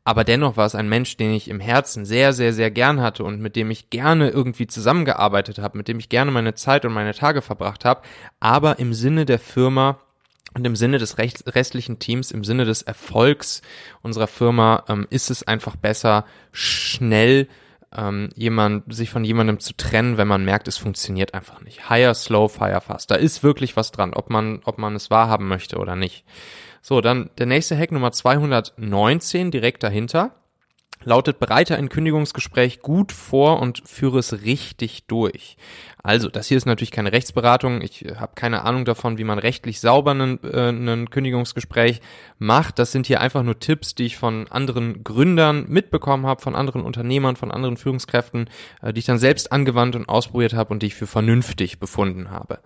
Aber 0.04 0.24
dennoch 0.24 0.58
war 0.58 0.66
es 0.66 0.76
ein 0.76 0.90
Mensch, 0.90 1.18
den 1.18 1.32
ich 1.32 1.50
im 1.50 1.60
Herzen 1.60 2.06
sehr, 2.06 2.34
sehr, 2.34 2.54
sehr 2.54 2.72
gern 2.72 3.02
hatte 3.02 3.24
und 3.24 3.40
mit 3.40 3.56
dem 3.56 3.70
ich 3.70 3.90
gerne 3.90 4.30
irgendwie 4.30 4.68
zusammengearbeitet 4.68 5.60
habe, 5.60 5.78
mit 5.78 5.88
dem 5.88 6.00
ich 6.00 6.10
gerne 6.10 6.32
meine 6.32 6.56
Zeit 6.56 6.84
und 6.86 6.94
meine 6.94 7.14
Tage 7.14 7.42
verbracht 7.42 7.86
habe, 7.86 8.02
aber 8.40 8.80
im 8.80 8.94
Sinne 8.94 9.26
der 9.26 9.40
Firma 9.40 10.00
und 10.54 10.66
im 10.66 10.76
Sinne 10.76 10.98
des 10.98 11.18
restlichen 11.18 12.00
Teams, 12.00 12.32
im 12.32 12.44
Sinne 12.44 12.66
des 12.66 12.82
Erfolgs 12.82 13.62
unserer 14.02 14.28
Firma, 14.28 14.84
ähm, 14.88 15.08
ist 15.10 15.30
es 15.30 15.44
einfach 15.44 15.76
besser, 15.76 16.26
schnell 16.52 17.48
ähm, 17.96 18.30
jemand, 18.36 18.94
sich 18.94 19.10
von 19.10 19.24
jemandem 19.24 19.60
zu 19.60 19.76
trennen, 19.76 20.18
wenn 20.18 20.28
man 20.28 20.46
merkt, 20.46 20.68
es 20.68 20.78
funktioniert 20.78 21.34
einfach 21.34 21.62
nicht. 21.62 21.90
Higher, 21.90 22.14
slow, 22.14 22.48
fire, 22.48 22.82
fast. 22.82 23.10
Da 23.12 23.16
ist 23.16 23.44
wirklich 23.44 23.76
was 23.76 23.92
dran, 23.92 24.14
ob 24.14 24.30
man, 24.30 24.62
ob 24.66 24.78
man 24.78 24.96
es 24.96 25.10
wahrhaben 25.10 25.48
möchte 25.48 25.78
oder 25.78 25.96
nicht. 25.96 26.24
So, 26.82 27.02
dann 27.02 27.30
der 27.38 27.46
nächste 27.46 27.78
Hack 27.78 27.92
Nummer 27.92 28.12
219 28.12 29.52
direkt 29.52 29.84
dahinter 29.84 30.32
lautet 31.04 31.40
bereite 31.40 31.76
ein 31.76 31.90
Kündigungsgespräch 31.90 32.82
gut 32.82 33.12
vor 33.12 33.62
und 33.62 33.82
führe 33.86 34.20
es 34.20 34.44
richtig 34.44 35.06
durch. 35.08 35.58
Also, 36.02 36.30
das 36.30 36.48
hier 36.48 36.58
ist 36.58 36.66
natürlich 36.66 36.92
keine 36.92 37.12
Rechtsberatung. 37.12 37.82
Ich 37.82 38.06
äh, 38.06 38.16
habe 38.16 38.34
keine 38.36 38.64
Ahnung 38.64 38.86
davon, 38.86 39.18
wie 39.18 39.24
man 39.24 39.40
rechtlich 39.40 39.80
sauber 39.80 40.12
einen, 40.12 40.40
äh, 40.44 40.70
einen 40.70 41.10
Kündigungsgespräch 41.10 42.02
macht. 42.38 42.80
Das 42.80 42.92
sind 42.92 43.08
hier 43.08 43.22
einfach 43.22 43.44
nur 43.44 43.60
Tipps, 43.60 43.96
die 43.96 44.06
ich 44.06 44.18
von 44.18 44.48
anderen 44.50 45.04
Gründern 45.04 45.66
mitbekommen 45.68 46.26
habe, 46.26 46.42
von 46.42 46.56
anderen 46.56 46.84
Unternehmern, 46.84 47.36
von 47.36 47.52
anderen 47.52 47.78
Führungskräften, 47.78 48.50
äh, 48.82 48.94
die 48.94 49.00
ich 49.00 49.06
dann 49.06 49.20
selbst 49.20 49.52
angewandt 49.52 49.96
und 49.96 50.08
ausprobiert 50.08 50.54
habe 50.54 50.72
und 50.74 50.82
die 50.82 50.88
ich 50.88 50.96
für 50.96 51.08
vernünftig 51.08 51.80
befunden 51.80 52.32
habe. 52.32 52.60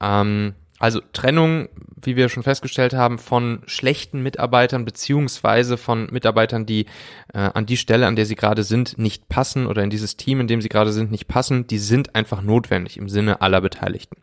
Ähm, 0.00 0.54
also 0.82 1.00
Trennung, 1.12 1.68
wie 1.94 2.16
wir 2.16 2.28
schon 2.28 2.42
festgestellt 2.42 2.92
haben, 2.92 3.18
von 3.18 3.62
schlechten 3.66 4.20
Mitarbeitern 4.20 4.84
beziehungsweise 4.84 5.76
von 5.76 6.08
Mitarbeitern, 6.10 6.66
die 6.66 6.86
äh, 7.32 7.38
an 7.38 7.66
die 7.66 7.76
Stelle, 7.76 8.08
an 8.08 8.16
der 8.16 8.26
sie 8.26 8.34
gerade 8.34 8.64
sind, 8.64 8.98
nicht 8.98 9.28
passen 9.28 9.68
oder 9.68 9.84
in 9.84 9.90
dieses 9.90 10.16
Team, 10.16 10.40
in 10.40 10.48
dem 10.48 10.60
sie 10.60 10.68
gerade 10.68 10.92
sind, 10.92 11.12
nicht 11.12 11.28
passen, 11.28 11.68
die 11.68 11.78
sind 11.78 12.16
einfach 12.16 12.42
notwendig 12.42 12.96
im 12.96 13.08
Sinne 13.08 13.42
aller 13.42 13.60
Beteiligten. 13.60 14.16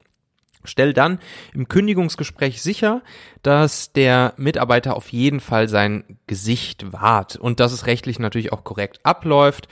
Stell 0.66 0.92
dann 0.92 1.20
im 1.54 1.70
Kündigungsgespräch 1.70 2.62
sicher, 2.62 3.04
dass 3.42 3.94
der 3.94 4.34
Mitarbeiter 4.36 4.98
auf 4.98 5.14
jeden 5.14 5.40
Fall 5.40 5.70
sein 5.70 6.20
Gesicht 6.28 6.92
wahrt 6.92 7.38
und 7.38 7.62
dass 7.62 7.72
es 7.72 7.86
rechtlich 7.86 8.20
natürlich 8.20 8.52
auch 8.52 8.66
korrekt 8.66 9.00
abläuft. 9.04 9.70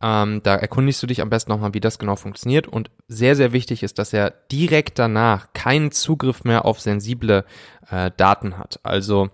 Ähm, 0.00 0.42
da 0.44 0.54
erkundigst 0.54 1.02
du 1.02 1.06
dich 1.06 1.22
am 1.22 1.30
besten 1.30 1.50
nochmal, 1.50 1.74
wie 1.74 1.80
das 1.80 1.98
genau 1.98 2.16
funktioniert. 2.16 2.68
Und 2.68 2.90
sehr, 3.08 3.34
sehr 3.34 3.52
wichtig 3.52 3.82
ist, 3.82 3.98
dass 3.98 4.12
er 4.12 4.30
direkt 4.52 4.98
danach 4.98 5.52
keinen 5.52 5.90
Zugriff 5.90 6.44
mehr 6.44 6.64
auf 6.64 6.80
sensible 6.80 7.44
äh, 7.90 8.10
Daten 8.16 8.58
hat. 8.58 8.80
Also 8.82 9.30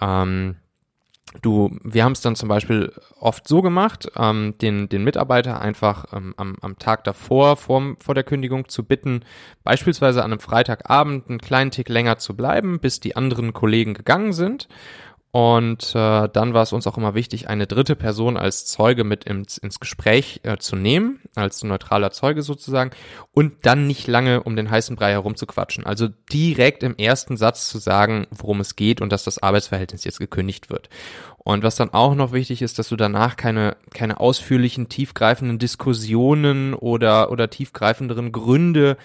ähm, 0.00 0.56
Du, 1.40 1.70
wir 1.82 2.04
haben 2.04 2.12
es 2.12 2.20
dann 2.20 2.36
zum 2.36 2.50
Beispiel 2.50 2.92
oft 3.18 3.48
so 3.48 3.62
gemacht, 3.62 4.10
ähm, 4.16 4.54
den, 4.60 4.90
den 4.90 5.02
Mitarbeiter 5.02 5.62
einfach 5.62 6.04
ähm, 6.12 6.34
am, 6.36 6.56
am 6.60 6.78
Tag 6.78 7.04
davor, 7.04 7.56
vor, 7.56 7.94
vor 7.98 8.14
der 8.14 8.24
Kündigung 8.24 8.68
zu 8.68 8.84
bitten, 8.84 9.24
beispielsweise 9.64 10.22
an 10.22 10.32
einem 10.32 10.40
Freitagabend 10.40 11.30
einen 11.30 11.38
kleinen 11.38 11.70
Tick 11.70 11.88
länger 11.88 12.18
zu 12.18 12.36
bleiben, 12.36 12.80
bis 12.80 13.00
die 13.00 13.16
anderen 13.16 13.54
Kollegen 13.54 13.94
gegangen 13.94 14.34
sind 14.34 14.68
und 15.34 15.94
äh, 15.94 16.28
dann 16.28 16.52
war 16.52 16.62
es 16.62 16.74
uns 16.74 16.86
auch 16.86 16.98
immer 16.98 17.14
wichtig, 17.14 17.48
eine 17.48 17.66
dritte 17.66 17.96
Person 17.96 18.36
als 18.36 18.66
Zeuge 18.66 19.02
mit 19.02 19.24
ins, 19.24 19.56
ins 19.56 19.80
Gespräch 19.80 20.40
äh, 20.42 20.58
zu 20.58 20.76
nehmen, 20.76 21.20
als 21.34 21.64
neutraler 21.64 22.10
Zeuge 22.10 22.42
sozusagen, 22.42 22.90
und 23.32 23.54
dann 23.64 23.86
nicht 23.86 24.06
lange 24.06 24.42
um 24.42 24.56
den 24.56 24.70
heißen 24.70 24.94
Brei 24.94 25.12
herumzuquatschen. 25.12 25.86
Also 25.86 26.08
direkt 26.30 26.82
im 26.82 26.96
ersten 26.96 27.38
Satz 27.38 27.70
zu 27.70 27.78
sagen, 27.78 28.26
worum 28.30 28.60
es 28.60 28.76
geht 28.76 29.00
und 29.00 29.10
dass 29.10 29.24
das 29.24 29.42
Arbeitsverhältnis 29.42 30.04
jetzt 30.04 30.18
gekündigt 30.18 30.68
wird. 30.68 30.90
Und 31.38 31.64
was 31.64 31.76
dann 31.76 31.94
auch 31.94 32.14
noch 32.14 32.32
wichtig 32.32 32.60
ist, 32.60 32.78
dass 32.78 32.90
du 32.90 32.96
danach 32.96 33.36
keine, 33.36 33.78
keine 33.94 34.20
ausführlichen, 34.20 34.90
tiefgreifenden 34.90 35.58
Diskussionen 35.58 36.74
oder, 36.74 37.30
oder 37.30 37.48
tiefgreifenderen 37.48 38.32
Gründe 38.32 38.98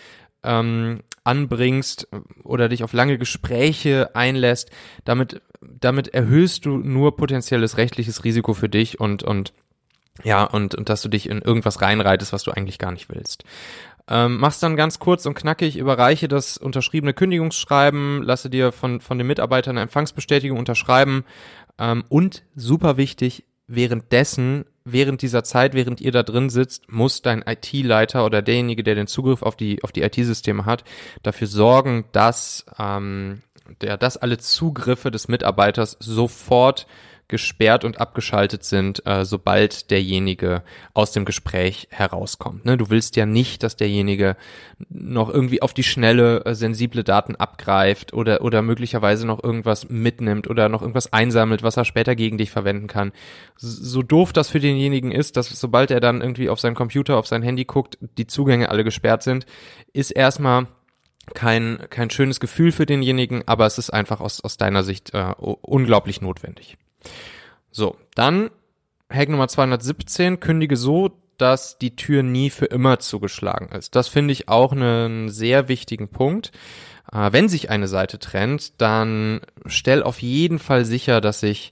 ähm, 0.43 0.99
anbringst 1.23 2.07
oder 2.43 2.69
dich 2.69 2.83
auf 2.83 2.93
lange 2.93 3.17
Gespräche 3.17 4.15
einlässt, 4.15 4.71
damit, 5.03 5.41
damit 5.61 6.09
erhöhst 6.09 6.65
du 6.65 6.77
nur 6.77 7.15
potenzielles 7.15 7.77
rechtliches 7.77 8.23
Risiko 8.23 8.53
für 8.53 8.69
dich 8.69 8.99
und, 8.99 9.23
und 9.23 9.53
ja, 10.23 10.43
und, 10.43 10.75
und 10.75 10.89
dass 10.89 11.01
du 11.01 11.09
dich 11.09 11.29
in 11.29 11.41
irgendwas 11.41 11.81
reinreitest, 11.81 12.33
was 12.33 12.43
du 12.43 12.51
eigentlich 12.51 12.79
gar 12.79 12.91
nicht 12.91 13.09
willst. 13.09 13.43
Ähm, 14.09 14.37
machst 14.37 14.63
dann 14.63 14.77
ganz 14.77 14.99
kurz 14.99 15.25
und 15.25 15.35
knackig, 15.35 15.77
überreiche 15.77 16.27
das 16.27 16.57
unterschriebene 16.57 17.13
Kündigungsschreiben, 17.13 18.23
lasse 18.23 18.49
dir 18.49 18.71
von, 18.71 19.01
von 19.01 19.17
den 19.17 19.27
Mitarbeitern 19.27 19.77
eine 19.77 19.83
Empfangsbestätigung 19.83 20.57
unterschreiben 20.57 21.25
ähm, 21.77 22.05
und 22.07 22.43
super 22.55 22.97
wichtig, 22.97 23.43
währenddessen 23.67 24.65
während 24.91 25.21
dieser 25.21 25.43
Zeit, 25.43 25.73
während 25.73 25.99
ihr 26.01 26.11
da 26.11 26.23
drin 26.23 26.49
sitzt, 26.49 26.89
muss 26.89 27.21
dein 27.21 27.43
IT-Leiter 27.45 28.25
oder 28.25 28.41
derjenige, 28.41 28.83
der 28.83 28.95
den 28.95 29.07
Zugriff 29.07 29.41
auf 29.41 29.55
die, 29.55 29.83
auf 29.83 29.91
die 29.91 30.01
IT-Systeme 30.01 30.65
hat, 30.65 30.83
dafür 31.23 31.47
sorgen, 31.47 32.05
dass, 32.13 32.65
ähm, 32.79 33.41
der, 33.81 33.97
dass 33.97 34.17
alle 34.17 34.37
Zugriffe 34.37 35.11
des 35.11 35.27
Mitarbeiters 35.27 35.97
sofort 35.99 36.87
gesperrt 37.27 37.83
und 37.83 37.99
abgeschaltet 37.99 38.63
sind, 38.63 39.05
äh, 39.05 39.25
sobald 39.25 39.91
derjenige 39.91 40.63
aus 40.93 41.11
dem 41.11 41.25
Gespräch 41.25 41.87
herauskommt. 41.91 42.65
Ne? 42.65 42.77
Du 42.77 42.89
willst 42.89 43.17
ja 43.17 43.25
nicht, 43.25 43.63
dass 43.63 43.75
derjenige 43.75 44.37
noch 44.89 45.29
irgendwie 45.29 45.61
auf 45.61 45.73
die 45.73 45.83
schnelle 45.83 46.45
äh, 46.45 46.55
sensible 46.55 47.03
Daten 47.03 47.35
abgreift 47.35 48.13
oder, 48.13 48.41
oder 48.43 48.61
möglicherweise 48.61 49.27
noch 49.27 49.43
irgendwas 49.43 49.89
mitnimmt 49.89 50.49
oder 50.49 50.69
noch 50.69 50.81
irgendwas 50.81 51.11
einsammelt, 51.11 51.63
was 51.63 51.75
er 51.75 51.85
später 51.85 52.15
gegen 52.15 52.37
dich 52.37 52.49
verwenden 52.49 52.87
kann. 52.87 53.11
So 53.57 54.01
doof 54.03 54.31
das 54.31 54.49
für 54.49 54.61
denjenigen 54.61 55.11
ist, 55.11 55.35
dass 55.35 55.49
sobald 55.49 55.91
er 55.91 55.99
dann 55.99 56.21
irgendwie 56.21 56.49
auf 56.49 56.61
seinen 56.61 56.75
Computer, 56.75 57.17
auf 57.17 57.27
sein 57.27 57.43
Handy 57.43 57.65
guckt, 57.65 57.97
die 58.17 58.27
Zugänge 58.27 58.69
alle 58.69 58.85
gesperrt 58.85 59.23
sind, 59.23 59.45
ist 59.91 60.11
erstmal 60.11 60.67
kein, 61.33 61.79
kein 61.89 62.09
schönes 62.09 62.39
Gefühl 62.39 62.71
für 62.71 62.85
denjenigen, 62.85 63.47
aber 63.47 63.65
es 63.65 63.77
ist 63.77 63.89
einfach 63.89 64.19
aus, 64.19 64.41
aus 64.41 64.57
deiner 64.57 64.83
Sicht 64.83 65.13
äh, 65.13 65.33
unglaublich 65.37 66.21
notwendig. 66.21 66.77
So, 67.71 67.97
dann 68.15 68.49
Hack 69.11 69.29
Nummer 69.29 69.47
217, 69.47 70.39
kündige 70.39 70.77
so, 70.77 71.11
dass 71.37 71.77
die 71.77 71.95
Tür 71.95 72.23
nie 72.23 72.49
für 72.49 72.65
immer 72.65 72.99
zugeschlagen 72.99 73.69
ist. 73.69 73.95
Das 73.95 74.07
finde 74.07 74.31
ich 74.31 74.49
auch 74.49 74.71
einen 74.71 75.29
sehr 75.29 75.67
wichtigen 75.67 76.09
Punkt. 76.09 76.51
Äh, 77.11 77.31
wenn 77.31 77.49
sich 77.49 77.69
eine 77.69 77.87
Seite 77.87 78.19
trennt, 78.19 78.81
dann 78.81 79.41
stell 79.65 80.03
auf 80.03 80.21
jeden 80.21 80.59
Fall 80.59 80.85
sicher, 80.85 81.21
dass 81.21 81.39
sich 81.39 81.71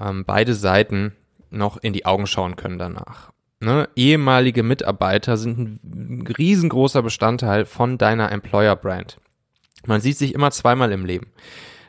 ähm, 0.00 0.24
beide 0.24 0.54
Seiten 0.54 1.16
noch 1.50 1.76
in 1.78 1.92
die 1.92 2.06
Augen 2.06 2.26
schauen 2.26 2.56
können 2.56 2.78
danach. 2.78 3.32
Ne? 3.60 3.88
Ehemalige 3.94 4.62
Mitarbeiter 4.62 5.36
sind 5.36 5.84
ein 5.84 6.26
riesengroßer 6.26 7.02
Bestandteil 7.02 7.66
von 7.66 7.98
deiner 7.98 8.32
Employer-Brand. 8.32 9.18
Man 9.86 10.00
sieht 10.00 10.16
sich 10.16 10.34
immer 10.34 10.50
zweimal 10.50 10.92
im 10.92 11.04
Leben. 11.04 11.26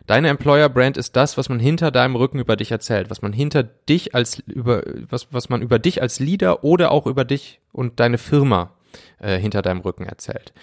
Deine 0.07 0.29
Employer 0.29 0.67
Brand 0.67 0.97
ist 0.97 1.15
das, 1.15 1.37
was 1.37 1.47
man 1.47 1.59
hinter 1.59 1.91
deinem 1.91 2.15
Rücken 2.15 2.39
über 2.39 2.57
dich 2.57 2.71
erzählt, 2.71 3.09
was 3.09 3.21
man 3.21 3.31
hinter 3.31 3.63
dich 3.63 4.15
als 4.15 4.39
über 4.39 4.83
was 5.09 5.27
was 5.31 5.47
man 5.47 5.61
über 5.61 5.79
dich 5.79 6.01
als 6.01 6.19
Leader 6.19 6.63
oder 6.63 6.91
auch 6.91 7.05
über 7.05 7.23
dich 7.23 7.61
und 7.71 7.99
deine 7.99 8.17
Firma 8.17 8.71
äh, 9.19 9.37
hinter 9.37 9.61
deinem 9.61 9.81
Rücken 9.81 10.05
erzählt. 10.05 10.53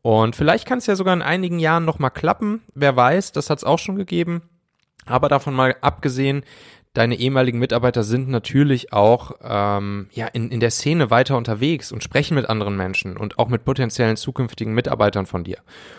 Und 0.00 0.36
vielleicht 0.36 0.66
kann 0.66 0.78
es 0.78 0.86
ja 0.86 0.96
sogar 0.96 1.12
in 1.14 1.22
einigen 1.22 1.58
Jahren 1.58 1.84
noch 1.84 1.98
mal 1.98 2.10
klappen, 2.10 2.62
wer 2.74 2.96
weiß, 2.96 3.32
das 3.32 3.50
hat 3.50 3.58
es 3.58 3.64
auch 3.64 3.78
schon 3.78 3.96
gegeben. 3.96 4.42
Aber 5.04 5.28
davon 5.28 5.54
mal 5.54 5.76
abgesehen, 5.80 6.42
deine 6.96 7.16
ehemaligen 7.16 7.58
Mitarbeiter 7.58 8.02
sind 8.02 8.28
natürlich 8.28 8.92
auch 8.92 9.32
ähm, 9.42 10.08
ja 10.12 10.26
in, 10.28 10.50
in 10.50 10.60
der 10.60 10.70
Szene 10.70 11.10
weiter 11.10 11.36
unterwegs 11.36 11.92
und 11.92 12.02
sprechen 12.02 12.34
mit 12.34 12.48
anderen 12.48 12.76
Menschen 12.76 13.16
und 13.16 13.38
auch 13.38 13.48
mit 13.48 13.64
potenziellen 13.64 14.16
zukünftigen 14.16 14.74
Mitarbeitern 14.74 15.26
von 15.26 15.44
dir. 15.44 15.58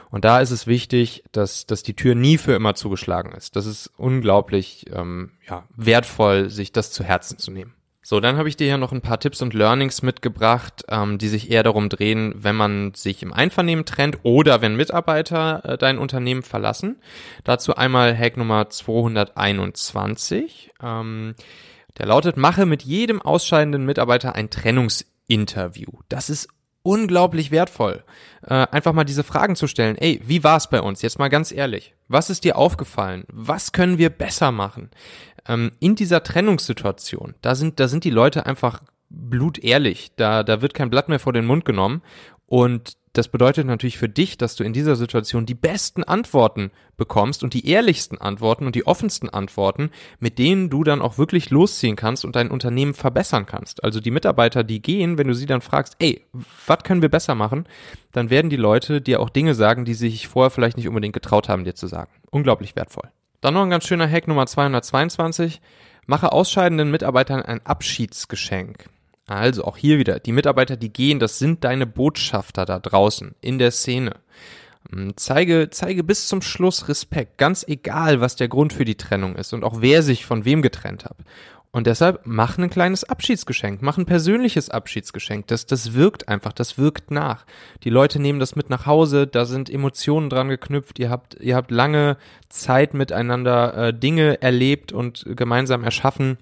Und 0.09 0.25
da 0.25 0.39
ist 0.39 0.51
es 0.51 0.67
wichtig, 0.67 1.23
dass, 1.31 1.65
dass 1.65 1.83
die 1.83 1.95
Tür 1.95 2.15
nie 2.15 2.37
für 2.37 2.53
immer 2.53 2.75
zugeschlagen 2.75 3.31
ist. 3.33 3.55
Das 3.55 3.65
ist 3.65 3.91
unglaublich 3.97 4.85
ähm, 4.93 5.31
ja, 5.47 5.65
wertvoll, 5.75 6.49
sich 6.49 6.71
das 6.71 6.91
zu 6.91 7.03
Herzen 7.03 7.37
zu 7.37 7.51
nehmen. 7.51 7.73
So, 8.09 8.21
dann 8.21 8.37
habe 8.37 8.47
ich 8.47 8.55
dir 8.55 8.67
hier 8.67 8.77
noch 8.77 8.93
ein 8.93 9.01
paar 9.01 9.19
Tipps 9.19 9.41
und 9.41 9.53
Learnings 9.53 10.01
mitgebracht, 10.01 10.85
ähm, 10.87 11.17
die 11.17 11.27
sich 11.27 11.51
eher 11.51 11.63
darum 11.63 11.89
drehen, 11.89 12.33
wenn 12.37 12.55
man 12.55 12.93
sich 12.93 13.21
im 13.21 13.33
Einvernehmen 13.33 13.83
trennt 13.83 14.19
oder 14.23 14.61
wenn 14.61 14.77
Mitarbeiter 14.77 15.65
äh, 15.65 15.77
dein 15.77 15.97
Unternehmen 15.97 16.41
verlassen. 16.41 17.01
Dazu 17.43 17.75
einmal 17.75 18.17
Hack 18.17 18.37
Nummer 18.37 18.69
221. 18.69 20.71
Ähm, 20.81 21.35
der 21.97 22.05
lautet, 22.05 22.37
mache 22.37 22.65
mit 22.65 22.83
jedem 22.83 23.21
ausscheidenden 23.21 23.85
Mitarbeiter 23.85 24.35
ein 24.35 24.49
Trennungsinterview. 24.49 25.91
Das 26.07 26.29
ist 26.29 26.47
unglaublich 26.83 27.51
wertvoll, 27.51 28.05
äh, 28.43 28.67
einfach 28.71 28.93
mal 28.93 29.03
diese 29.03 29.25
Fragen 29.25 29.57
zu 29.57 29.67
stellen. 29.67 29.97
Ey, 29.97 30.21
wie 30.23 30.45
war's 30.45 30.69
bei 30.69 30.81
uns? 30.81 31.01
Jetzt 31.01 31.19
mal 31.19 31.27
ganz 31.27 31.51
ehrlich. 31.51 31.93
Was 32.07 32.29
ist 32.29 32.45
dir 32.45 32.55
aufgefallen? 32.55 33.25
Was 33.27 33.73
können 33.73 33.97
wir 33.97 34.09
besser 34.09 34.53
machen? 34.53 34.91
Ähm, 35.47 35.71
in 35.79 35.95
dieser 35.95 36.23
Trennungssituation, 36.23 37.35
da 37.41 37.55
sind, 37.55 37.79
da 37.79 37.87
sind 37.87 38.03
die 38.03 38.09
Leute 38.09 38.45
einfach 38.45 38.81
blutehrlich. 39.09 40.11
Da, 40.15 40.43
da 40.43 40.61
wird 40.61 40.73
kein 40.73 40.89
Blatt 40.89 41.09
mehr 41.09 41.19
vor 41.19 41.33
den 41.33 41.45
Mund 41.45 41.65
genommen. 41.65 42.01
Und 42.45 42.97
das 43.13 43.29
bedeutet 43.29 43.65
natürlich 43.65 43.97
für 43.97 44.09
dich, 44.09 44.37
dass 44.37 44.55
du 44.55 44.63
in 44.63 44.73
dieser 44.73 44.95
Situation 44.95 45.47
die 45.47 45.55
besten 45.55 46.03
Antworten 46.03 46.71
bekommst 46.97 47.43
und 47.43 47.55
die 47.55 47.67
ehrlichsten 47.67 48.19
Antworten 48.19 48.67
und 48.67 48.75
die 48.75 48.85
offensten 48.85 49.27
Antworten, 49.27 49.89
mit 50.19 50.37
denen 50.37 50.69
du 50.69 50.83
dann 50.83 51.01
auch 51.01 51.17
wirklich 51.17 51.49
losziehen 51.49 51.95
kannst 51.95 52.25
und 52.25 52.35
dein 52.35 52.51
Unternehmen 52.51 52.93
verbessern 52.93 53.47
kannst. 53.47 53.83
Also 53.83 53.99
die 53.99 54.11
Mitarbeiter, 54.11 54.63
die 54.63 54.83
gehen, 54.83 55.17
wenn 55.17 55.27
du 55.27 55.33
sie 55.33 55.47
dann 55.47 55.61
fragst, 55.61 55.95
ey, 55.97 56.25
was 56.67 56.83
können 56.83 57.01
wir 57.01 57.09
besser 57.09 57.33
machen, 57.33 57.67
dann 58.11 58.29
werden 58.29 58.51
die 58.51 58.55
Leute 58.55 59.01
dir 59.01 59.19
auch 59.19 59.31
Dinge 59.31 59.55
sagen, 59.55 59.83
die 59.83 59.95
sie 59.95 60.09
sich 60.09 60.27
vorher 60.27 60.51
vielleicht 60.51 60.77
nicht 60.77 60.87
unbedingt 60.87 61.13
getraut 61.13 61.49
haben, 61.49 61.63
dir 61.63 61.75
zu 61.75 61.87
sagen. 61.87 62.11
Unglaublich 62.29 62.75
wertvoll. 62.75 63.09
Dann 63.41 63.53
noch 63.53 63.63
ein 63.63 63.69
ganz 63.69 63.85
schöner 63.85 64.09
Hack 64.09 64.27
Nummer 64.27 64.47
222. 64.47 65.61
Mache 66.07 66.31
ausscheidenden 66.31 66.89
Mitarbeitern 66.89 67.41
ein 67.41 67.65
Abschiedsgeschenk. 67.65 68.89
Also 69.27 69.65
auch 69.65 69.77
hier 69.77 69.99
wieder, 69.99 70.19
die 70.19 70.31
Mitarbeiter, 70.31 70.77
die 70.77 70.91
gehen, 70.91 71.19
das 71.19 71.37
sind 71.37 71.63
deine 71.65 71.85
Botschafter 71.85 72.65
da 72.65 72.79
draußen 72.79 73.35
in 73.41 73.59
der 73.59 73.71
Szene. 73.71 74.15
Hm, 74.89 75.13
zeige, 75.17 75.69
zeige 75.69 76.03
bis 76.03 76.27
zum 76.27 76.41
Schluss 76.41 76.87
Respekt, 76.87 77.37
ganz 77.37 77.65
egal, 77.67 78.21
was 78.21 78.37
der 78.37 78.47
Grund 78.47 78.71
für 78.71 78.85
die 78.85 78.95
Trennung 78.95 79.35
ist 79.35 79.53
und 79.53 79.65
auch 79.65 79.81
wer 79.81 80.01
sich 80.01 80.25
von 80.25 80.45
wem 80.45 80.61
getrennt 80.61 81.03
hat. 81.03 81.17
Und 81.71 81.85
deshalb 81.85 82.21
mach 82.23 82.57
ein 82.57 82.69
kleines 82.69 83.03
Abschiedsgeschenk, 83.03 83.81
mach 83.81 83.97
ein 83.97 84.05
persönliches 84.05 84.69
Abschiedsgeschenk. 84.69 85.47
Das, 85.47 85.65
das 85.65 85.93
wirkt 85.93 86.27
einfach, 86.27 86.53
das 86.53 86.77
wirkt 86.77 87.11
nach. 87.11 87.45
Die 87.83 87.89
Leute 87.89 88.19
nehmen 88.19 88.39
das 88.39 88.55
mit 88.55 88.69
nach 88.69 88.85
Hause, 88.85 89.27
da 89.27 89.45
sind 89.45 89.69
Emotionen 89.69 90.29
dran 90.29 90.49
geknüpft, 90.49 90.97
ihr 90.97 91.09
habt, 91.09 91.35
ihr 91.39 91.55
habt 91.55 91.69
lange 91.69 92.17
Zeit 92.49 92.93
miteinander 92.93 93.89
äh, 93.89 93.93
Dinge 93.93 94.41
erlebt 94.41 94.91
und 94.91 95.25
gemeinsam 95.27 95.83
erschaffen. 95.83 96.37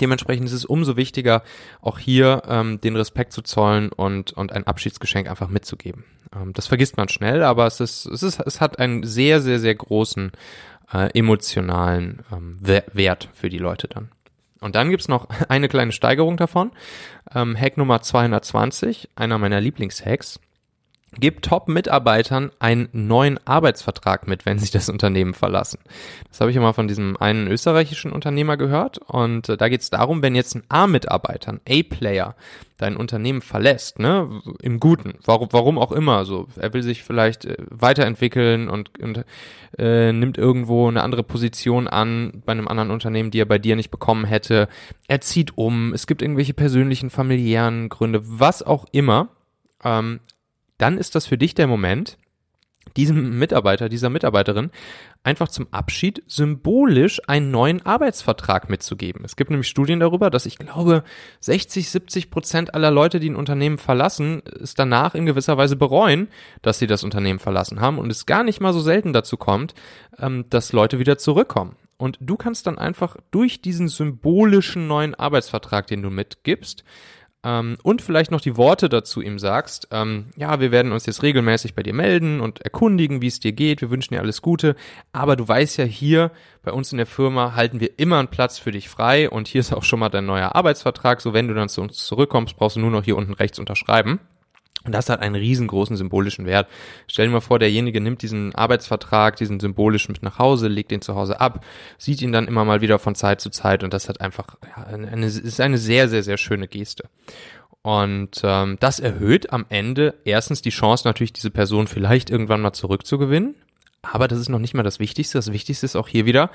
Dementsprechend 0.00 0.46
ist 0.46 0.52
es 0.52 0.64
umso 0.64 0.96
wichtiger, 0.96 1.42
auch 1.80 1.98
hier 1.98 2.42
ähm, 2.46 2.80
den 2.80 2.96
Respekt 2.96 3.32
zu 3.32 3.42
zollen 3.42 3.90
und, 3.90 4.32
und 4.32 4.52
ein 4.52 4.66
Abschiedsgeschenk 4.66 5.28
einfach 5.28 5.48
mitzugeben. 5.48 6.04
Ähm, 6.34 6.52
das 6.52 6.68
vergisst 6.68 6.96
man 6.96 7.08
schnell, 7.08 7.42
aber 7.42 7.66
es 7.66 7.80
ist, 7.80 8.06
es 8.06 8.22
ist, 8.22 8.40
es 8.40 8.60
hat 8.60 8.78
einen 8.78 9.02
sehr, 9.02 9.40
sehr, 9.40 9.58
sehr 9.58 9.74
großen 9.74 10.32
äh, 10.92 11.18
emotionalen 11.18 12.20
ähm, 12.32 12.58
Wert 12.60 13.28
für 13.32 13.48
die 13.48 13.58
Leute 13.58 13.88
dann. 13.88 14.10
Und 14.60 14.74
dann 14.74 14.90
gibt's 14.90 15.08
noch 15.08 15.28
eine 15.48 15.68
kleine 15.68 15.92
Steigerung 15.92 16.36
davon. 16.36 16.72
Ähm, 17.34 17.56
Hack 17.58 17.76
Nummer 17.76 18.02
220, 18.02 19.10
einer 19.16 19.38
meiner 19.38 19.60
Lieblingshacks. 19.60 20.40
Gib 21.18 21.42
Top-Mitarbeitern 21.42 22.52
einen 22.60 22.88
neuen 22.92 23.44
Arbeitsvertrag 23.44 24.28
mit, 24.28 24.46
wenn 24.46 24.60
sie 24.60 24.70
das 24.70 24.88
Unternehmen 24.88 25.34
verlassen. 25.34 25.80
Das 26.28 26.40
habe 26.40 26.52
ich 26.52 26.56
immer 26.56 26.72
von 26.72 26.86
diesem 26.86 27.16
einen 27.16 27.48
österreichischen 27.48 28.12
Unternehmer 28.12 28.56
gehört. 28.56 28.98
Und 28.98 29.48
äh, 29.48 29.56
da 29.56 29.68
geht 29.68 29.80
es 29.80 29.90
darum, 29.90 30.22
wenn 30.22 30.36
jetzt 30.36 30.54
ein 30.54 30.62
A-Mitarbeiter, 30.68 31.52
ein 31.52 31.60
A-Player, 31.68 32.36
dein 32.78 32.96
Unternehmen 32.96 33.42
verlässt, 33.42 33.98
ne, 33.98 34.40
im 34.62 34.78
Guten, 34.78 35.14
warum, 35.24 35.48
warum 35.50 35.78
auch 35.78 35.92
immer, 35.92 36.24
so, 36.24 36.46
er 36.56 36.72
will 36.72 36.82
sich 36.82 37.02
vielleicht 37.02 37.44
äh, 37.44 37.56
weiterentwickeln 37.68 38.68
und, 38.68 38.98
und 39.00 39.24
äh, 39.78 40.12
nimmt 40.12 40.38
irgendwo 40.38 40.88
eine 40.88 41.02
andere 41.02 41.24
Position 41.24 41.88
an 41.88 42.42
bei 42.46 42.52
einem 42.52 42.68
anderen 42.68 42.92
Unternehmen, 42.92 43.32
die 43.32 43.40
er 43.40 43.46
bei 43.46 43.58
dir 43.58 43.74
nicht 43.74 43.90
bekommen 43.90 44.24
hätte. 44.24 44.68
Er 45.08 45.20
zieht 45.20 45.58
um, 45.58 45.92
es 45.92 46.06
gibt 46.06 46.22
irgendwelche 46.22 46.54
persönlichen, 46.54 47.10
familiären 47.10 47.88
Gründe, 47.88 48.22
was 48.22 48.62
auch 48.62 48.86
immer. 48.92 49.28
Ähm, 49.84 50.20
dann 50.80 50.98
ist 50.98 51.14
das 51.14 51.26
für 51.26 51.38
dich 51.38 51.54
der 51.54 51.66
Moment, 51.66 52.18
diesem 52.96 53.38
Mitarbeiter, 53.38 53.88
dieser 53.88 54.10
Mitarbeiterin 54.10 54.70
einfach 55.22 55.48
zum 55.48 55.68
Abschied 55.70 56.22
symbolisch 56.26 57.20
einen 57.28 57.50
neuen 57.50 57.84
Arbeitsvertrag 57.84 58.70
mitzugeben. 58.70 59.22
Es 59.24 59.36
gibt 59.36 59.50
nämlich 59.50 59.68
Studien 59.68 60.00
darüber, 60.00 60.30
dass 60.30 60.46
ich 60.46 60.58
glaube, 60.58 61.04
60, 61.40 61.90
70 61.90 62.30
Prozent 62.30 62.74
aller 62.74 62.90
Leute, 62.90 63.20
die 63.20 63.28
ein 63.28 63.36
Unternehmen 63.36 63.78
verlassen, 63.78 64.42
es 64.60 64.74
danach 64.74 65.14
in 65.14 65.26
gewisser 65.26 65.58
Weise 65.58 65.76
bereuen, 65.76 66.28
dass 66.62 66.78
sie 66.78 66.86
das 66.86 67.04
Unternehmen 67.04 67.38
verlassen 67.38 67.80
haben 67.80 67.98
und 67.98 68.10
es 68.10 68.26
gar 68.26 68.44
nicht 68.44 68.60
mal 68.60 68.72
so 68.72 68.80
selten 68.80 69.12
dazu 69.12 69.36
kommt, 69.36 69.74
ähm, 70.18 70.46
dass 70.48 70.72
Leute 70.72 70.98
wieder 70.98 71.18
zurückkommen. 71.18 71.76
Und 71.98 72.16
du 72.18 72.36
kannst 72.36 72.66
dann 72.66 72.78
einfach 72.78 73.18
durch 73.30 73.60
diesen 73.60 73.88
symbolischen 73.88 74.86
neuen 74.86 75.14
Arbeitsvertrag, 75.14 75.86
den 75.86 76.00
du 76.00 76.08
mitgibst, 76.08 76.82
ähm, 77.44 77.76
und 77.82 78.02
vielleicht 78.02 78.30
noch 78.30 78.40
die 78.40 78.56
Worte 78.56 78.88
dazu 78.88 79.20
ihm 79.20 79.38
sagst, 79.38 79.88
ähm, 79.90 80.26
ja, 80.36 80.60
wir 80.60 80.70
werden 80.70 80.92
uns 80.92 81.06
jetzt 81.06 81.22
regelmäßig 81.22 81.74
bei 81.74 81.82
dir 81.82 81.94
melden 81.94 82.40
und 82.40 82.60
erkundigen, 82.60 83.22
wie 83.22 83.28
es 83.28 83.40
dir 83.40 83.52
geht, 83.52 83.80
wir 83.80 83.90
wünschen 83.90 84.14
dir 84.14 84.20
alles 84.20 84.42
Gute, 84.42 84.76
aber 85.12 85.36
du 85.36 85.46
weißt 85.48 85.78
ja 85.78 85.84
hier, 85.84 86.32
bei 86.62 86.72
uns 86.72 86.92
in 86.92 86.98
der 86.98 87.06
Firma 87.06 87.54
halten 87.54 87.80
wir 87.80 87.98
immer 87.98 88.18
einen 88.18 88.28
Platz 88.28 88.58
für 88.58 88.70
dich 88.70 88.88
frei. 88.88 89.30
Und 89.30 89.48
hier 89.48 89.60
ist 89.60 89.72
auch 89.72 89.82
schon 89.82 89.98
mal 89.98 90.10
dein 90.10 90.26
neuer 90.26 90.54
Arbeitsvertrag, 90.54 91.20
so 91.20 91.32
wenn 91.32 91.48
du 91.48 91.54
dann 91.54 91.68
zu 91.68 91.80
uns 91.80 92.04
zurückkommst, 92.04 92.56
brauchst 92.56 92.76
du 92.76 92.80
nur 92.80 92.90
noch 92.90 93.04
hier 93.04 93.16
unten 93.16 93.32
rechts 93.32 93.58
unterschreiben. 93.58 94.20
Und 94.84 94.92
das 94.92 95.10
hat 95.10 95.20
einen 95.20 95.34
riesengroßen 95.34 95.96
symbolischen 95.96 96.46
Wert. 96.46 96.66
Stell 97.06 97.26
dir 97.26 97.32
mal 97.32 97.40
vor, 97.40 97.58
derjenige 97.58 98.00
nimmt 98.00 98.22
diesen 98.22 98.54
Arbeitsvertrag, 98.54 99.36
diesen 99.36 99.60
symbolischen 99.60 100.12
mit 100.12 100.22
nach 100.22 100.38
Hause, 100.38 100.68
legt 100.68 100.90
den 100.90 101.02
zu 101.02 101.14
Hause 101.14 101.40
ab, 101.40 101.64
sieht 101.98 102.22
ihn 102.22 102.32
dann 102.32 102.48
immer 102.48 102.64
mal 102.64 102.80
wieder 102.80 102.98
von 102.98 103.14
Zeit 103.14 103.42
zu 103.42 103.50
Zeit 103.50 103.84
und 103.84 103.92
das 103.92 104.08
hat 104.08 104.22
einfach 104.22 104.56
ja, 104.76 104.84
eine, 104.84 105.26
ist 105.26 105.60
eine 105.60 105.76
sehr, 105.76 106.08
sehr, 106.08 106.22
sehr 106.22 106.38
schöne 106.38 106.66
Geste. 106.66 107.10
Und 107.82 108.40
ähm, 108.42 108.76
das 108.80 109.00
erhöht 109.00 109.52
am 109.52 109.66
Ende 109.68 110.14
erstens 110.24 110.62
die 110.62 110.70
Chance 110.70 111.06
natürlich, 111.06 111.32
diese 111.32 111.50
Person 111.50 111.86
vielleicht 111.86 112.30
irgendwann 112.30 112.60
mal 112.60 112.72
zurückzugewinnen. 112.72 113.54
Aber 114.02 114.28
das 114.28 114.38
ist 114.38 114.48
noch 114.48 114.58
nicht 114.58 114.74
mal 114.74 114.82
das 114.82 114.98
Wichtigste. 114.98 115.38
Das 115.38 115.52
Wichtigste 115.52 115.86
ist 115.86 115.96
auch 115.96 116.08
hier 116.08 116.24
wieder, 116.24 116.50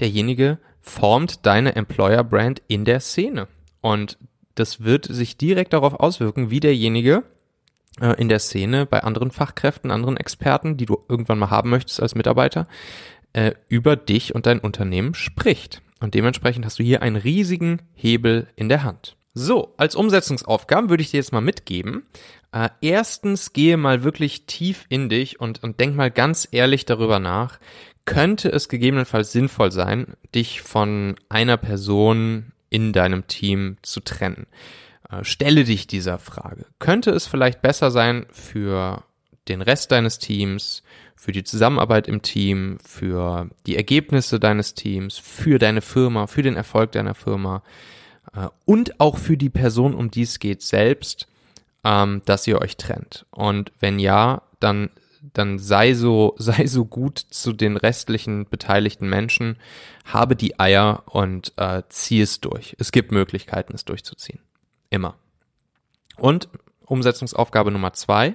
derjenige 0.00 0.58
formt 0.82 1.46
deine 1.46 1.76
Employer-Brand 1.76 2.62
in 2.68 2.84
der 2.84 3.00
Szene. 3.00 3.48
Und 3.80 4.18
das 4.54 4.82
wird 4.82 5.06
sich 5.06 5.36
direkt 5.36 5.72
darauf 5.72 5.94
auswirken, 5.94 6.50
wie 6.50 6.60
derjenige 6.60 7.24
äh, 8.00 8.14
in 8.20 8.28
der 8.28 8.38
Szene 8.38 8.86
bei 8.86 9.02
anderen 9.02 9.30
Fachkräften, 9.30 9.90
anderen 9.90 10.16
Experten, 10.16 10.76
die 10.76 10.86
du 10.86 10.98
irgendwann 11.08 11.38
mal 11.38 11.50
haben 11.50 11.70
möchtest 11.70 12.02
als 12.02 12.14
Mitarbeiter, 12.14 12.66
äh, 13.32 13.52
über 13.68 13.96
dich 13.96 14.34
und 14.34 14.46
dein 14.46 14.60
Unternehmen 14.60 15.14
spricht. 15.14 15.82
Und 16.00 16.14
dementsprechend 16.14 16.64
hast 16.64 16.78
du 16.78 16.82
hier 16.82 17.02
einen 17.02 17.16
riesigen 17.16 17.82
Hebel 17.94 18.48
in 18.56 18.68
der 18.68 18.82
Hand. 18.82 19.16
So, 19.32 19.74
als 19.76 19.94
Umsetzungsaufgaben 19.94 20.90
würde 20.90 21.02
ich 21.02 21.10
dir 21.10 21.18
jetzt 21.18 21.32
mal 21.32 21.40
mitgeben. 21.40 22.02
Äh, 22.52 22.70
erstens, 22.80 23.52
gehe 23.52 23.76
mal 23.76 24.02
wirklich 24.02 24.46
tief 24.46 24.86
in 24.88 25.08
dich 25.08 25.38
und, 25.38 25.62
und 25.62 25.78
denk 25.78 25.94
mal 25.94 26.10
ganz 26.10 26.48
ehrlich 26.50 26.84
darüber 26.84 27.20
nach. 27.20 27.60
Könnte 28.06 28.50
es 28.50 28.68
gegebenenfalls 28.68 29.30
sinnvoll 29.30 29.70
sein, 29.70 30.14
dich 30.34 30.62
von 30.62 31.14
einer 31.28 31.58
Person 31.58 32.52
in 32.70 32.92
deinem 32.92 33.28
Team 33.28 33.76
zu 33.82 34.00
trennen? 34.00 34.46
Äh, 35.10 35.24
stelle 35.24 35.64
dich 35.64 35.86
dieser 35.86 36.18
Frage. 36.18 36.66
Könnte 36.78 37.10
es 37.10 37.26
vielleicht 37.26 37.62
besser 37.62 37.90
sein 37.90 38.26
für 38.30 39.04
den 39.48 39.62
Rest 39.62 39.90
deines 39.90 40.18
Teams, 40.18 40.82
für 41.16 41.32
die 41.32 41.44
Zusammenarbeit 41.44 42.08
im 42.08 42.22
Team, 42.22 42.78
für 42.84 43.50
die 43.66 43.76
Ergebnisse 43.76 44.40
deines 44.40 44.74
Teams, 44.74 45.18
für 45.18 45.58
deine 45.58 45.80
Firma, 45.80 46.26
für 46.26 46.42
den 46.42 46.56
Erfolg 46.56 46.92
deiner 46.92 47.14
Firma 47.14 47.62
äh, 48.34 48.48
und 48.64 49.00
auch 49.00 49.18
für 49.18 49.36
die 49.36 49.50
Person, 49.50 49.94
um 49.94 50.10
die 50.10 50.22
es 50.22 50.38
geht, 50.38 50.62
selbst, 50.62 51.28
ähm, 51.84 52.22
dass 52.24 52.46
ihr 52.46 52.60
euch 52.60 52.76
trennt. 52.76 53.26
Und 53.30 53.72
wenn 53.80 53.98
ja, 53.98 54.42
dann 54.60 54.90
dann 55.34 55.58
sei 55.58 55.94
so, 55.94 56.34
sei 56.38 56.66
so 56.66 56.84
gut 56.84 57.18
zu 57.18 57.52
den 57.52 57.76
restlichen 57.76 58.48
beteiligten 58.48 59.08
Menschen, 59.08 59.56
habe 60.04 60.36
die 60.36 60.58
Eier 60.58 61.02
und 61.06 61.52
äh, 61.56 61.82
zieh 61.88 62.22
es 62.22 62.40
durch. 62.40 62.74
Es 62.78 62.92
gibt 62.92 63.12
Möglichkeiten, 63.12 63.74
es 63.74 63.84
durchzuziehen. 63.84 64.40
Immer. 64.90 65.14
Und 66.16 66.48
Umsetzungsaufgabe 66.84 67.70
Nummer 67.70 67.92
zwei. 67.92 68.34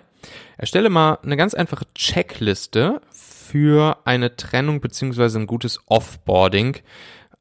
Erstelle 0.58 0.90
mal 0.90 1.20
eine 1.22 1.38
ganz 1.38 1.54
einfache 1.54 1.86
Checkliste 1.94 3.02
für 3.12 3.98
eine 4.06 4.36
Trennung 4.36 4.82
beziehungsweise 4.82 5.40
ein 5.40 5.46
gutes 5.46 5.80
Offboarding 5.88 6.78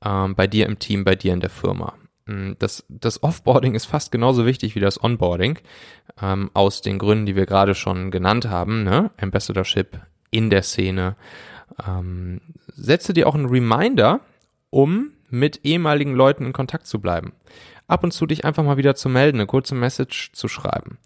ähm, 0.04 0.34
bei 0.34 0.46
dir 0.46 0.66
im 0.66 0.78
Team, 0.78 1.04
bei 1.04 1.14
dir 1.14 1.32
in 1.32 1.40
der 1.40 1.50
Firma. 1.50 1.94
Mm, 2.26 2.52
das, 2.58 2.84
das 2.88 3.22
Offboarding 3.22 3.74
ist 3.74 3.86
fast 3.86 4.12
genauso 4.12 4.44
wichtig 4.44 4.74
wie 4.74 4.80
das 4.80 5.02
Onboarding, 5.02 5.60
ähm, 6.20 6.50
aus 6.52 6.82
den 6.82 6.98
Gründen, 6.98 7.26
die 7.26 7.36
wir 7.36 7.46
gerade 7.46 7.74
schon 7.74 8.10
genannt 8.10 8.46
haben, 8.48 8.82
ne? 8.82 9.10
Ambassadorship 9.16 10.00
in 10.30 10.50
der 10.50 10.62
Szene. 10.62 11.16
Ähm, 11.86 12.40
setze 12.66 13.14
dir 13.14 13.28
auch 13.28 13.34
einen 13.34 13.46
Reminder, 13.46 14.20
um 14.70 15.12
mit 15.30 15.64
ehemaligen 15.64 16.14
Leuten 16.14 16.44
in 16.44 16.52
Kontakt 16.52 16.86
zu 16.86 17.00
bleiben 17.00 17.32
ab 17.86 18.04
und 18.04 18.12
zu 18.12 18.26
dich 18.26 18.44
einfach 18.44 18.64
mal 18.64 18.76
wieder 18.76 18.94
zu 18.94 19.08
melden, 19.08 19.38
eine 19.38 19.46
kurze 19.46 19.74
Message 19.74 20.32
zu 20.32 20.48
schreiben. 20.48 20.98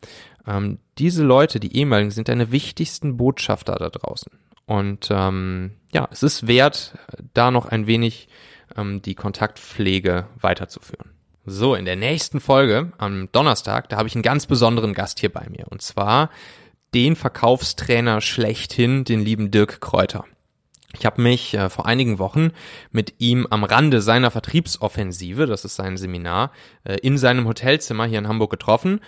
Ähm, 0.46 0.78
diese 0.98 1.24
Leute, 1.24 1.60
die 1.60 1.76
ehemaligen, 1.76 2.10
sind 2.10 2.28
deine 2.28 2.52
wichtigsten 2.52 3.16
Botschafter 3.16 3.76
da 3.76 3.88
draußen. 3.90 4.32
Und 4.66 5.08
ähm, 5.10 5.72
ja, 5.92 6.08
es 6.10 6.22
ist 6.22 6.46
wert, 6.46 6.94
da 7.34 7.50
noch 7.50 7.66
ein 7.66 7.86
wenig 7.86 8.28
ähm, 8.76 9.02
die 9.02 9.14
Kontaktpflege 9.14 10.26
weiterzuführen. 10.40 11.10
So, 11.46 11.74
in 11.74 11.86
der 11.86 11.96
nächsten 11.96 12.40
Folge 12.40 12.92
am 12.98 13.30
Donnerstag, 13.32 13.88
da 13.88 13.96
habe 13.96 14.08
ich 14.08 14.14
einen 14.14 14.22
ganz 14.22 14.46
besonderen 14.46 14.92
Gast 14.92 15.20
hier 15.20 15.32
bei 15.32 15.46
mir. 15.48 15.66
Und 15.70 15.80
zwar 15.80 16.30
den 16.94 17.16
Verkaufstrainer 17.16 18.20
schlechthin, 18.20 19.04
den 19.04 19.20
lieben 19.20 19.50
Dirk 19.50 19.80
Kräuter. 19.80 20.24
Ich 20.98 21.06
habe 21.06 21.22
mich 21.22 21.54
äh, 21.54 21.68
vor 21.70 21.86
einigen 21.86 22.18
Wochen 22.18 22.50
mit 22.90 23.14
ihm 23.18 23.46
am 23.50 23.64
Rande 23.64 24.00
seiner 24.00 24.30
Vertriebsoffensive, 24.30 25.46
das 25.46 25.64
ist 25.64 25.76
sein 25.76 25.96
Seminar, 25.96 26.50
äh, 26.84 26.96
in 26.96 27.18
seinem 27.18 27.46
Hotelzimmer 27.46 28.04
hier 28.04 28.18
in 28.18 28.28
Hamburg 28.28 28.50
getroffen. 28.50 29.00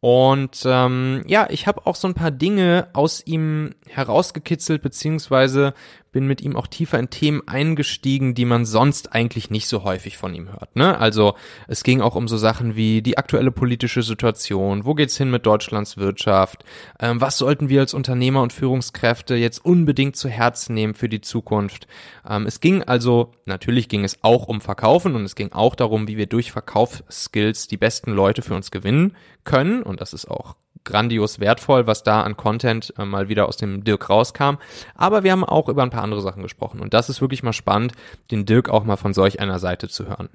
Und 0.00 0.62
ähm, 0.64 1.22
ja, 1.26 1.48
ich 1.50 1.66
habe 1.66 1.86
auch 1.86 1.96
so 1.96 2.06
ein 2.06 2.14
paar 2.14 2.30
Dinge 2.30 2.88
aus 2.92 3.26
ihm 3.26 3.74
herausgekitzelt, 3.88 4.80
beziehungsweise 4.80 5.74
bin 6.12 6.26
mit 6.26 6.40
ihm 6.40 6.56
auch 6.56 6.66
tiefer 6.66 6.98
in 6.98 7.10
Themen 7.10 7.42
eingestiegen, 7.46 8.34
die 8.34 8.44
man 8.44 8.64
sonst 8.64 9.12
eigentlich 9.12 9.50
nicht 9.50 9.68
so 9.68 9.84
häufig 9.84 10.16
von 10.16 10.34
ihm 10.34 10.50
hört. 10.50 10.74
Ne? 10.76 10.98
Also 10.98 11.34
es 11.66 11.82
ging 11.82 12.00
auch 12.00 12.14
um 12.14 12.28
so 12.28 12.36
Sachen 12.36 12.76
wie 12.76 13.02
die 13.02 13.18
aktuelle 13.18 13.50
politische 13.50 14.02
Situation, 14.02 14.84
wo 14.84 14.94
geht's 14.94 15.16
hin 15.16 15.30
mit 15.30 15.46
Deutschlands 15.46 15.96
Wirtschaft, 15.96 16.64
ähm, 17.00 17.20
was 17.20 17.38
sollten 17.38 17.68
wir 17.68 17.80
als 17.80 17.94
Unternehmer 17.94 18.42
und 18.42 18.52
Führungskräfte 18.52 19.34
jetzt 19.34 19.64
unbedingt 19.64 20.16
zu 20.16 20.28
Herzen 20.28 20.74
nehmen 20.74 20.94
für 20.94 21.08
die 21.08 21.20
Zukunft. 21.20 21.86
Ähm, 22.28 22.46
es 22.46 22.60
ging 22.60 22.82
also, 22.82 23.32
natürlich 23.44 23.88
ging 23.88 24.04
es 24.04 24.18
auch 24.22 24.48
um 24.48 24.60
Verkaufen 24.60 25.14
und 25.14 25.24
es 25.24 25.34
ging 25.34 25.52
auch 25.52 25.74
darum, 25.74 26.08
wie 26.08 26.16
wir 26.16 26.26
durch 26.26 26.52
Verkaufsskills 26.52 27.68
die 27.68 27.76
besten 27.76 28.12
Leute 28.12 28.42
für 28.42 28.54
uns 28.54 28.70
gewinnen 28.70 29.14
können 29.44 29.82
und 29.82 30.00
das 30.00 30.12
ist 30.12 30.30
auch 30.30 30.56
grandios 30.84 31.40
wertvoll, 31.40 31.86
was 31.86 32.02
da 32.02 32.22
an 32.22 32.36
Content 32.36 32.92
äh, 32.98 33.04
mal 33.04 33.28
wieder 33.28 33.48
aus 33.48 33.56
dem 33.56 33.84
Dirk 33.84 34.08
rauskam. 34.08 34.56
Aber 34.94 35.24
wir 35.24 35.32
haben 35.32 35.44
auch 35.44 35.68
über 35.68 35.82
ein 35.82 35.90
paar 35.90 36.02
andere 36.02 36.20
Sachen 36.20 36.42
gesprochen 36.42 36.80
und 36.80 36.94
das 36.94 37.08
ist 37.08 37.20
wirklich 37.20 37.42
mal 37.42 37.52
spannend, 37.52 37.92
den 38.30 38.46
Dirk 38.46 38.68
auch 38.68 38.84
mal 38.84 38.96
von 38.96 39.14
solch 39.14 39.40
einer 39.40 39.58
Seite 39.58 39.88
zu 39.88 40.06
hören. 40.06 40.28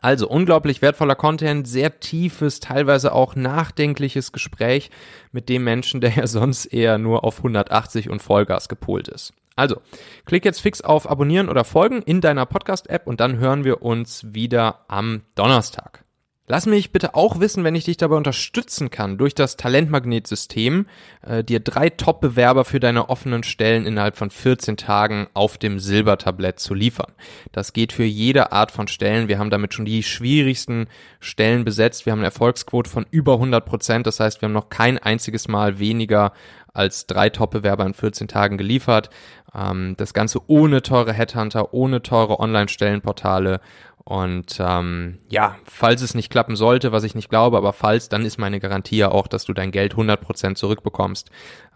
Also 0.00 0.28
unglaublich 0.28 0.80
wertvoller 0.80 1.14
Content, 1.14 1.68
sehr 1.68 2.00
tiefes, 2.00 2.60
teilweise 2.60 3.12
auch 3.12 3.36
nachdenkliches 3.36 4.32
Gespräch 4.32 4.90
mit 5.32 5.48
dem 5.48 5.64
Menschen, 5.64 6.00
der 6.00 6.14
ja 6.14 6.26
sonst 6.26 6.66
eher 6.66 6.98
nur 6.98 7.24
auf 7.24 7.38
180 7.38 8.08
und 8.08 8.22
Vollgas 8.22 8.68
gepolt 8.68 9.08
ist. 9.08 9.34
Also, 9.54 9.82
klick 10.24 10.46
jetzt 10.46 10.60
fix 10.60 10.80
auf 10.80 11.10
Abonnieren 11.10 11.50
oder 11.50 11.64
Folgen 11.64 12.00
in 12.00 12.22
deiner 12.22 12.46
Podcast-App 12.46 13.06
und 13.06 13.20
dann 13.20 13.36
hören 13.36 13.64
wir 13.64 13.82
uns 13.82 14.32
wieder 14.32 14.86
am 14.88 15.22
Donnerstag. 15.34 16.01
Lass 16.48 16.66
mich 16.66 16.90
bitte 16.90 17.14
auch 17.14 17.38
wissen, 17.38 17.62
wenn 17.62 17.76
ich 17.76 17.84
dich 17.84 17.98
dabei 17.98 18.16
unterstützen 18.16 18.90
kann, 18.90 19.16
durch 19.16 19.32
das 19.32 19.56
Talentmagnetsystem 19.56 20.86
äh, 21.24 21.44
dir 21.44 21.60
drei 21.60 21.88
Top-Bewerber 21.88 22.64
für 22.64 22.80
deine 22.80 23.08
offenen 23.08 23.44
Stellen 23.44 23.86
innerhalb 23.86 24.16
von 24.16 24.28
14 24.28 24.76
Tagen 24.76 25.28
auf 25.34 25.56
dem 25.56 25.78
Silbertablett 25.78 26.58
zu 26.58 26.74
liefern. 26.74 27.12
Das 27.52 27.72
geht 27.72 27.92
für 27.92 28.02
jede 28.02 28.50
Art 28.50 28.72
von 28.72 28.88
Stellen. 28.88 29.28
Wir 29.28 29.38
haben 29.38 29.50
damit 29.50 29.72
schon 29.72 29.84
die 29.84 30.02
schwierigsten 30.02 30.88
Stellen 31.20 31.64
besetzt. 31.64 32.06
Wir 32.06 32.10
haben 32.10 32.18
eine 32.18 32.26
Erfolgsquote 32.26 32.90
von 32.90 33.06
über 33.12 33.34
100 33.34 33.64
Prozent. 33.64 34.08
Das 34.08 34.18
heißt, 34.18 34.42
wir 34.42 34.46
haben 34.46 34.52
noch 34.52 34.68
kein 34.68 34.98
einziges 34.98 35.46
Mal 35.46 35.78
weniger 35.78 36.32
als 36.74 37.06
drei 37.06 37.30
Top-Bewerber 37.30 37.86
in 37.86 37.94
14 37.94 38.28
Tagen 38.28 38.58
geliefert. 38.58 39.10
Ähm, 39.54 39.94
das 39.96 40.14
Ganze 40.14 40.40
ohne 40.46 40.82
teure 40.82 41.12
Headhunter, 41.12 41.74
ohne 41.74 42.02
teure 42.02 42.40
Online-Stellenportale 42.40 43.60
und 44.04 44.56
ähm, 44.58 45.18
ja, 45.28 45.56
falls 45.64 46.02
es 46.02 46.14
nicht 46.14 46.30
klappen 46.30 46.56
sollte, 46.56 46.90
was 46.92 47.04
ich 47.04 47.14
nicht 47.14 47.28
glaube, 47.28 47.56
aber 47.56 47.72
falls, 47.72 48.08
dann 48.08 48.24
ist 48.24 48.38
meine 48.38 48.58
Garantie 48.58 48.96
ja 48.96 49.10
auch, 49.10 49.28
dass 49.28 49.44
du 49.44 49.52
dein 49.52 49.70
Geld 49.70 49.94
100% 49.94 50.56
zurückbekommst. 50.56 51.30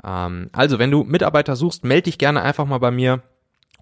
Ähm, 0.04 0.48
also, 0.52 0.78
wenn 0.78 0.90
du 0.90 1.04
Mitarbeiter 1.04 1.54
suchst, 1.54 1.84
melde 1.84 2.04
dich 2.04 2.18
gerne 2.18 2.42
einfach 2.42 2.66
mal 2.66 2.78
bei 2.78 2.90
mir 2.90 3.22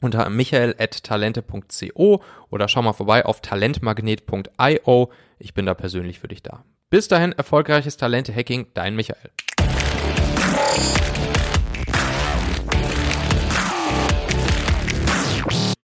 unter 0.00 0.28
michael.talente.co 0.28 2.22
oder 2.50 2.68
schau 2.68 2.82
mal 2.82 2.92
vorbei 2.92 3.24
auf 3.24 3.40
talentmagnet.io. 3.40 5.10
Ich 5.38 5.54
bin 5.54 5.66
da 5.66 5.74
persönlich 5.74 6.20
für 6.20 6.28
dich 6.28 6.42
da. 6.42 6.64
Bis 6.90 7.08
dahin, 7.08 7.32
erfolgreiches 7.32 7.96
Talente-Hacking, 7.96 8.66
dein 8.74 8.94
Michael. 8.94 9.30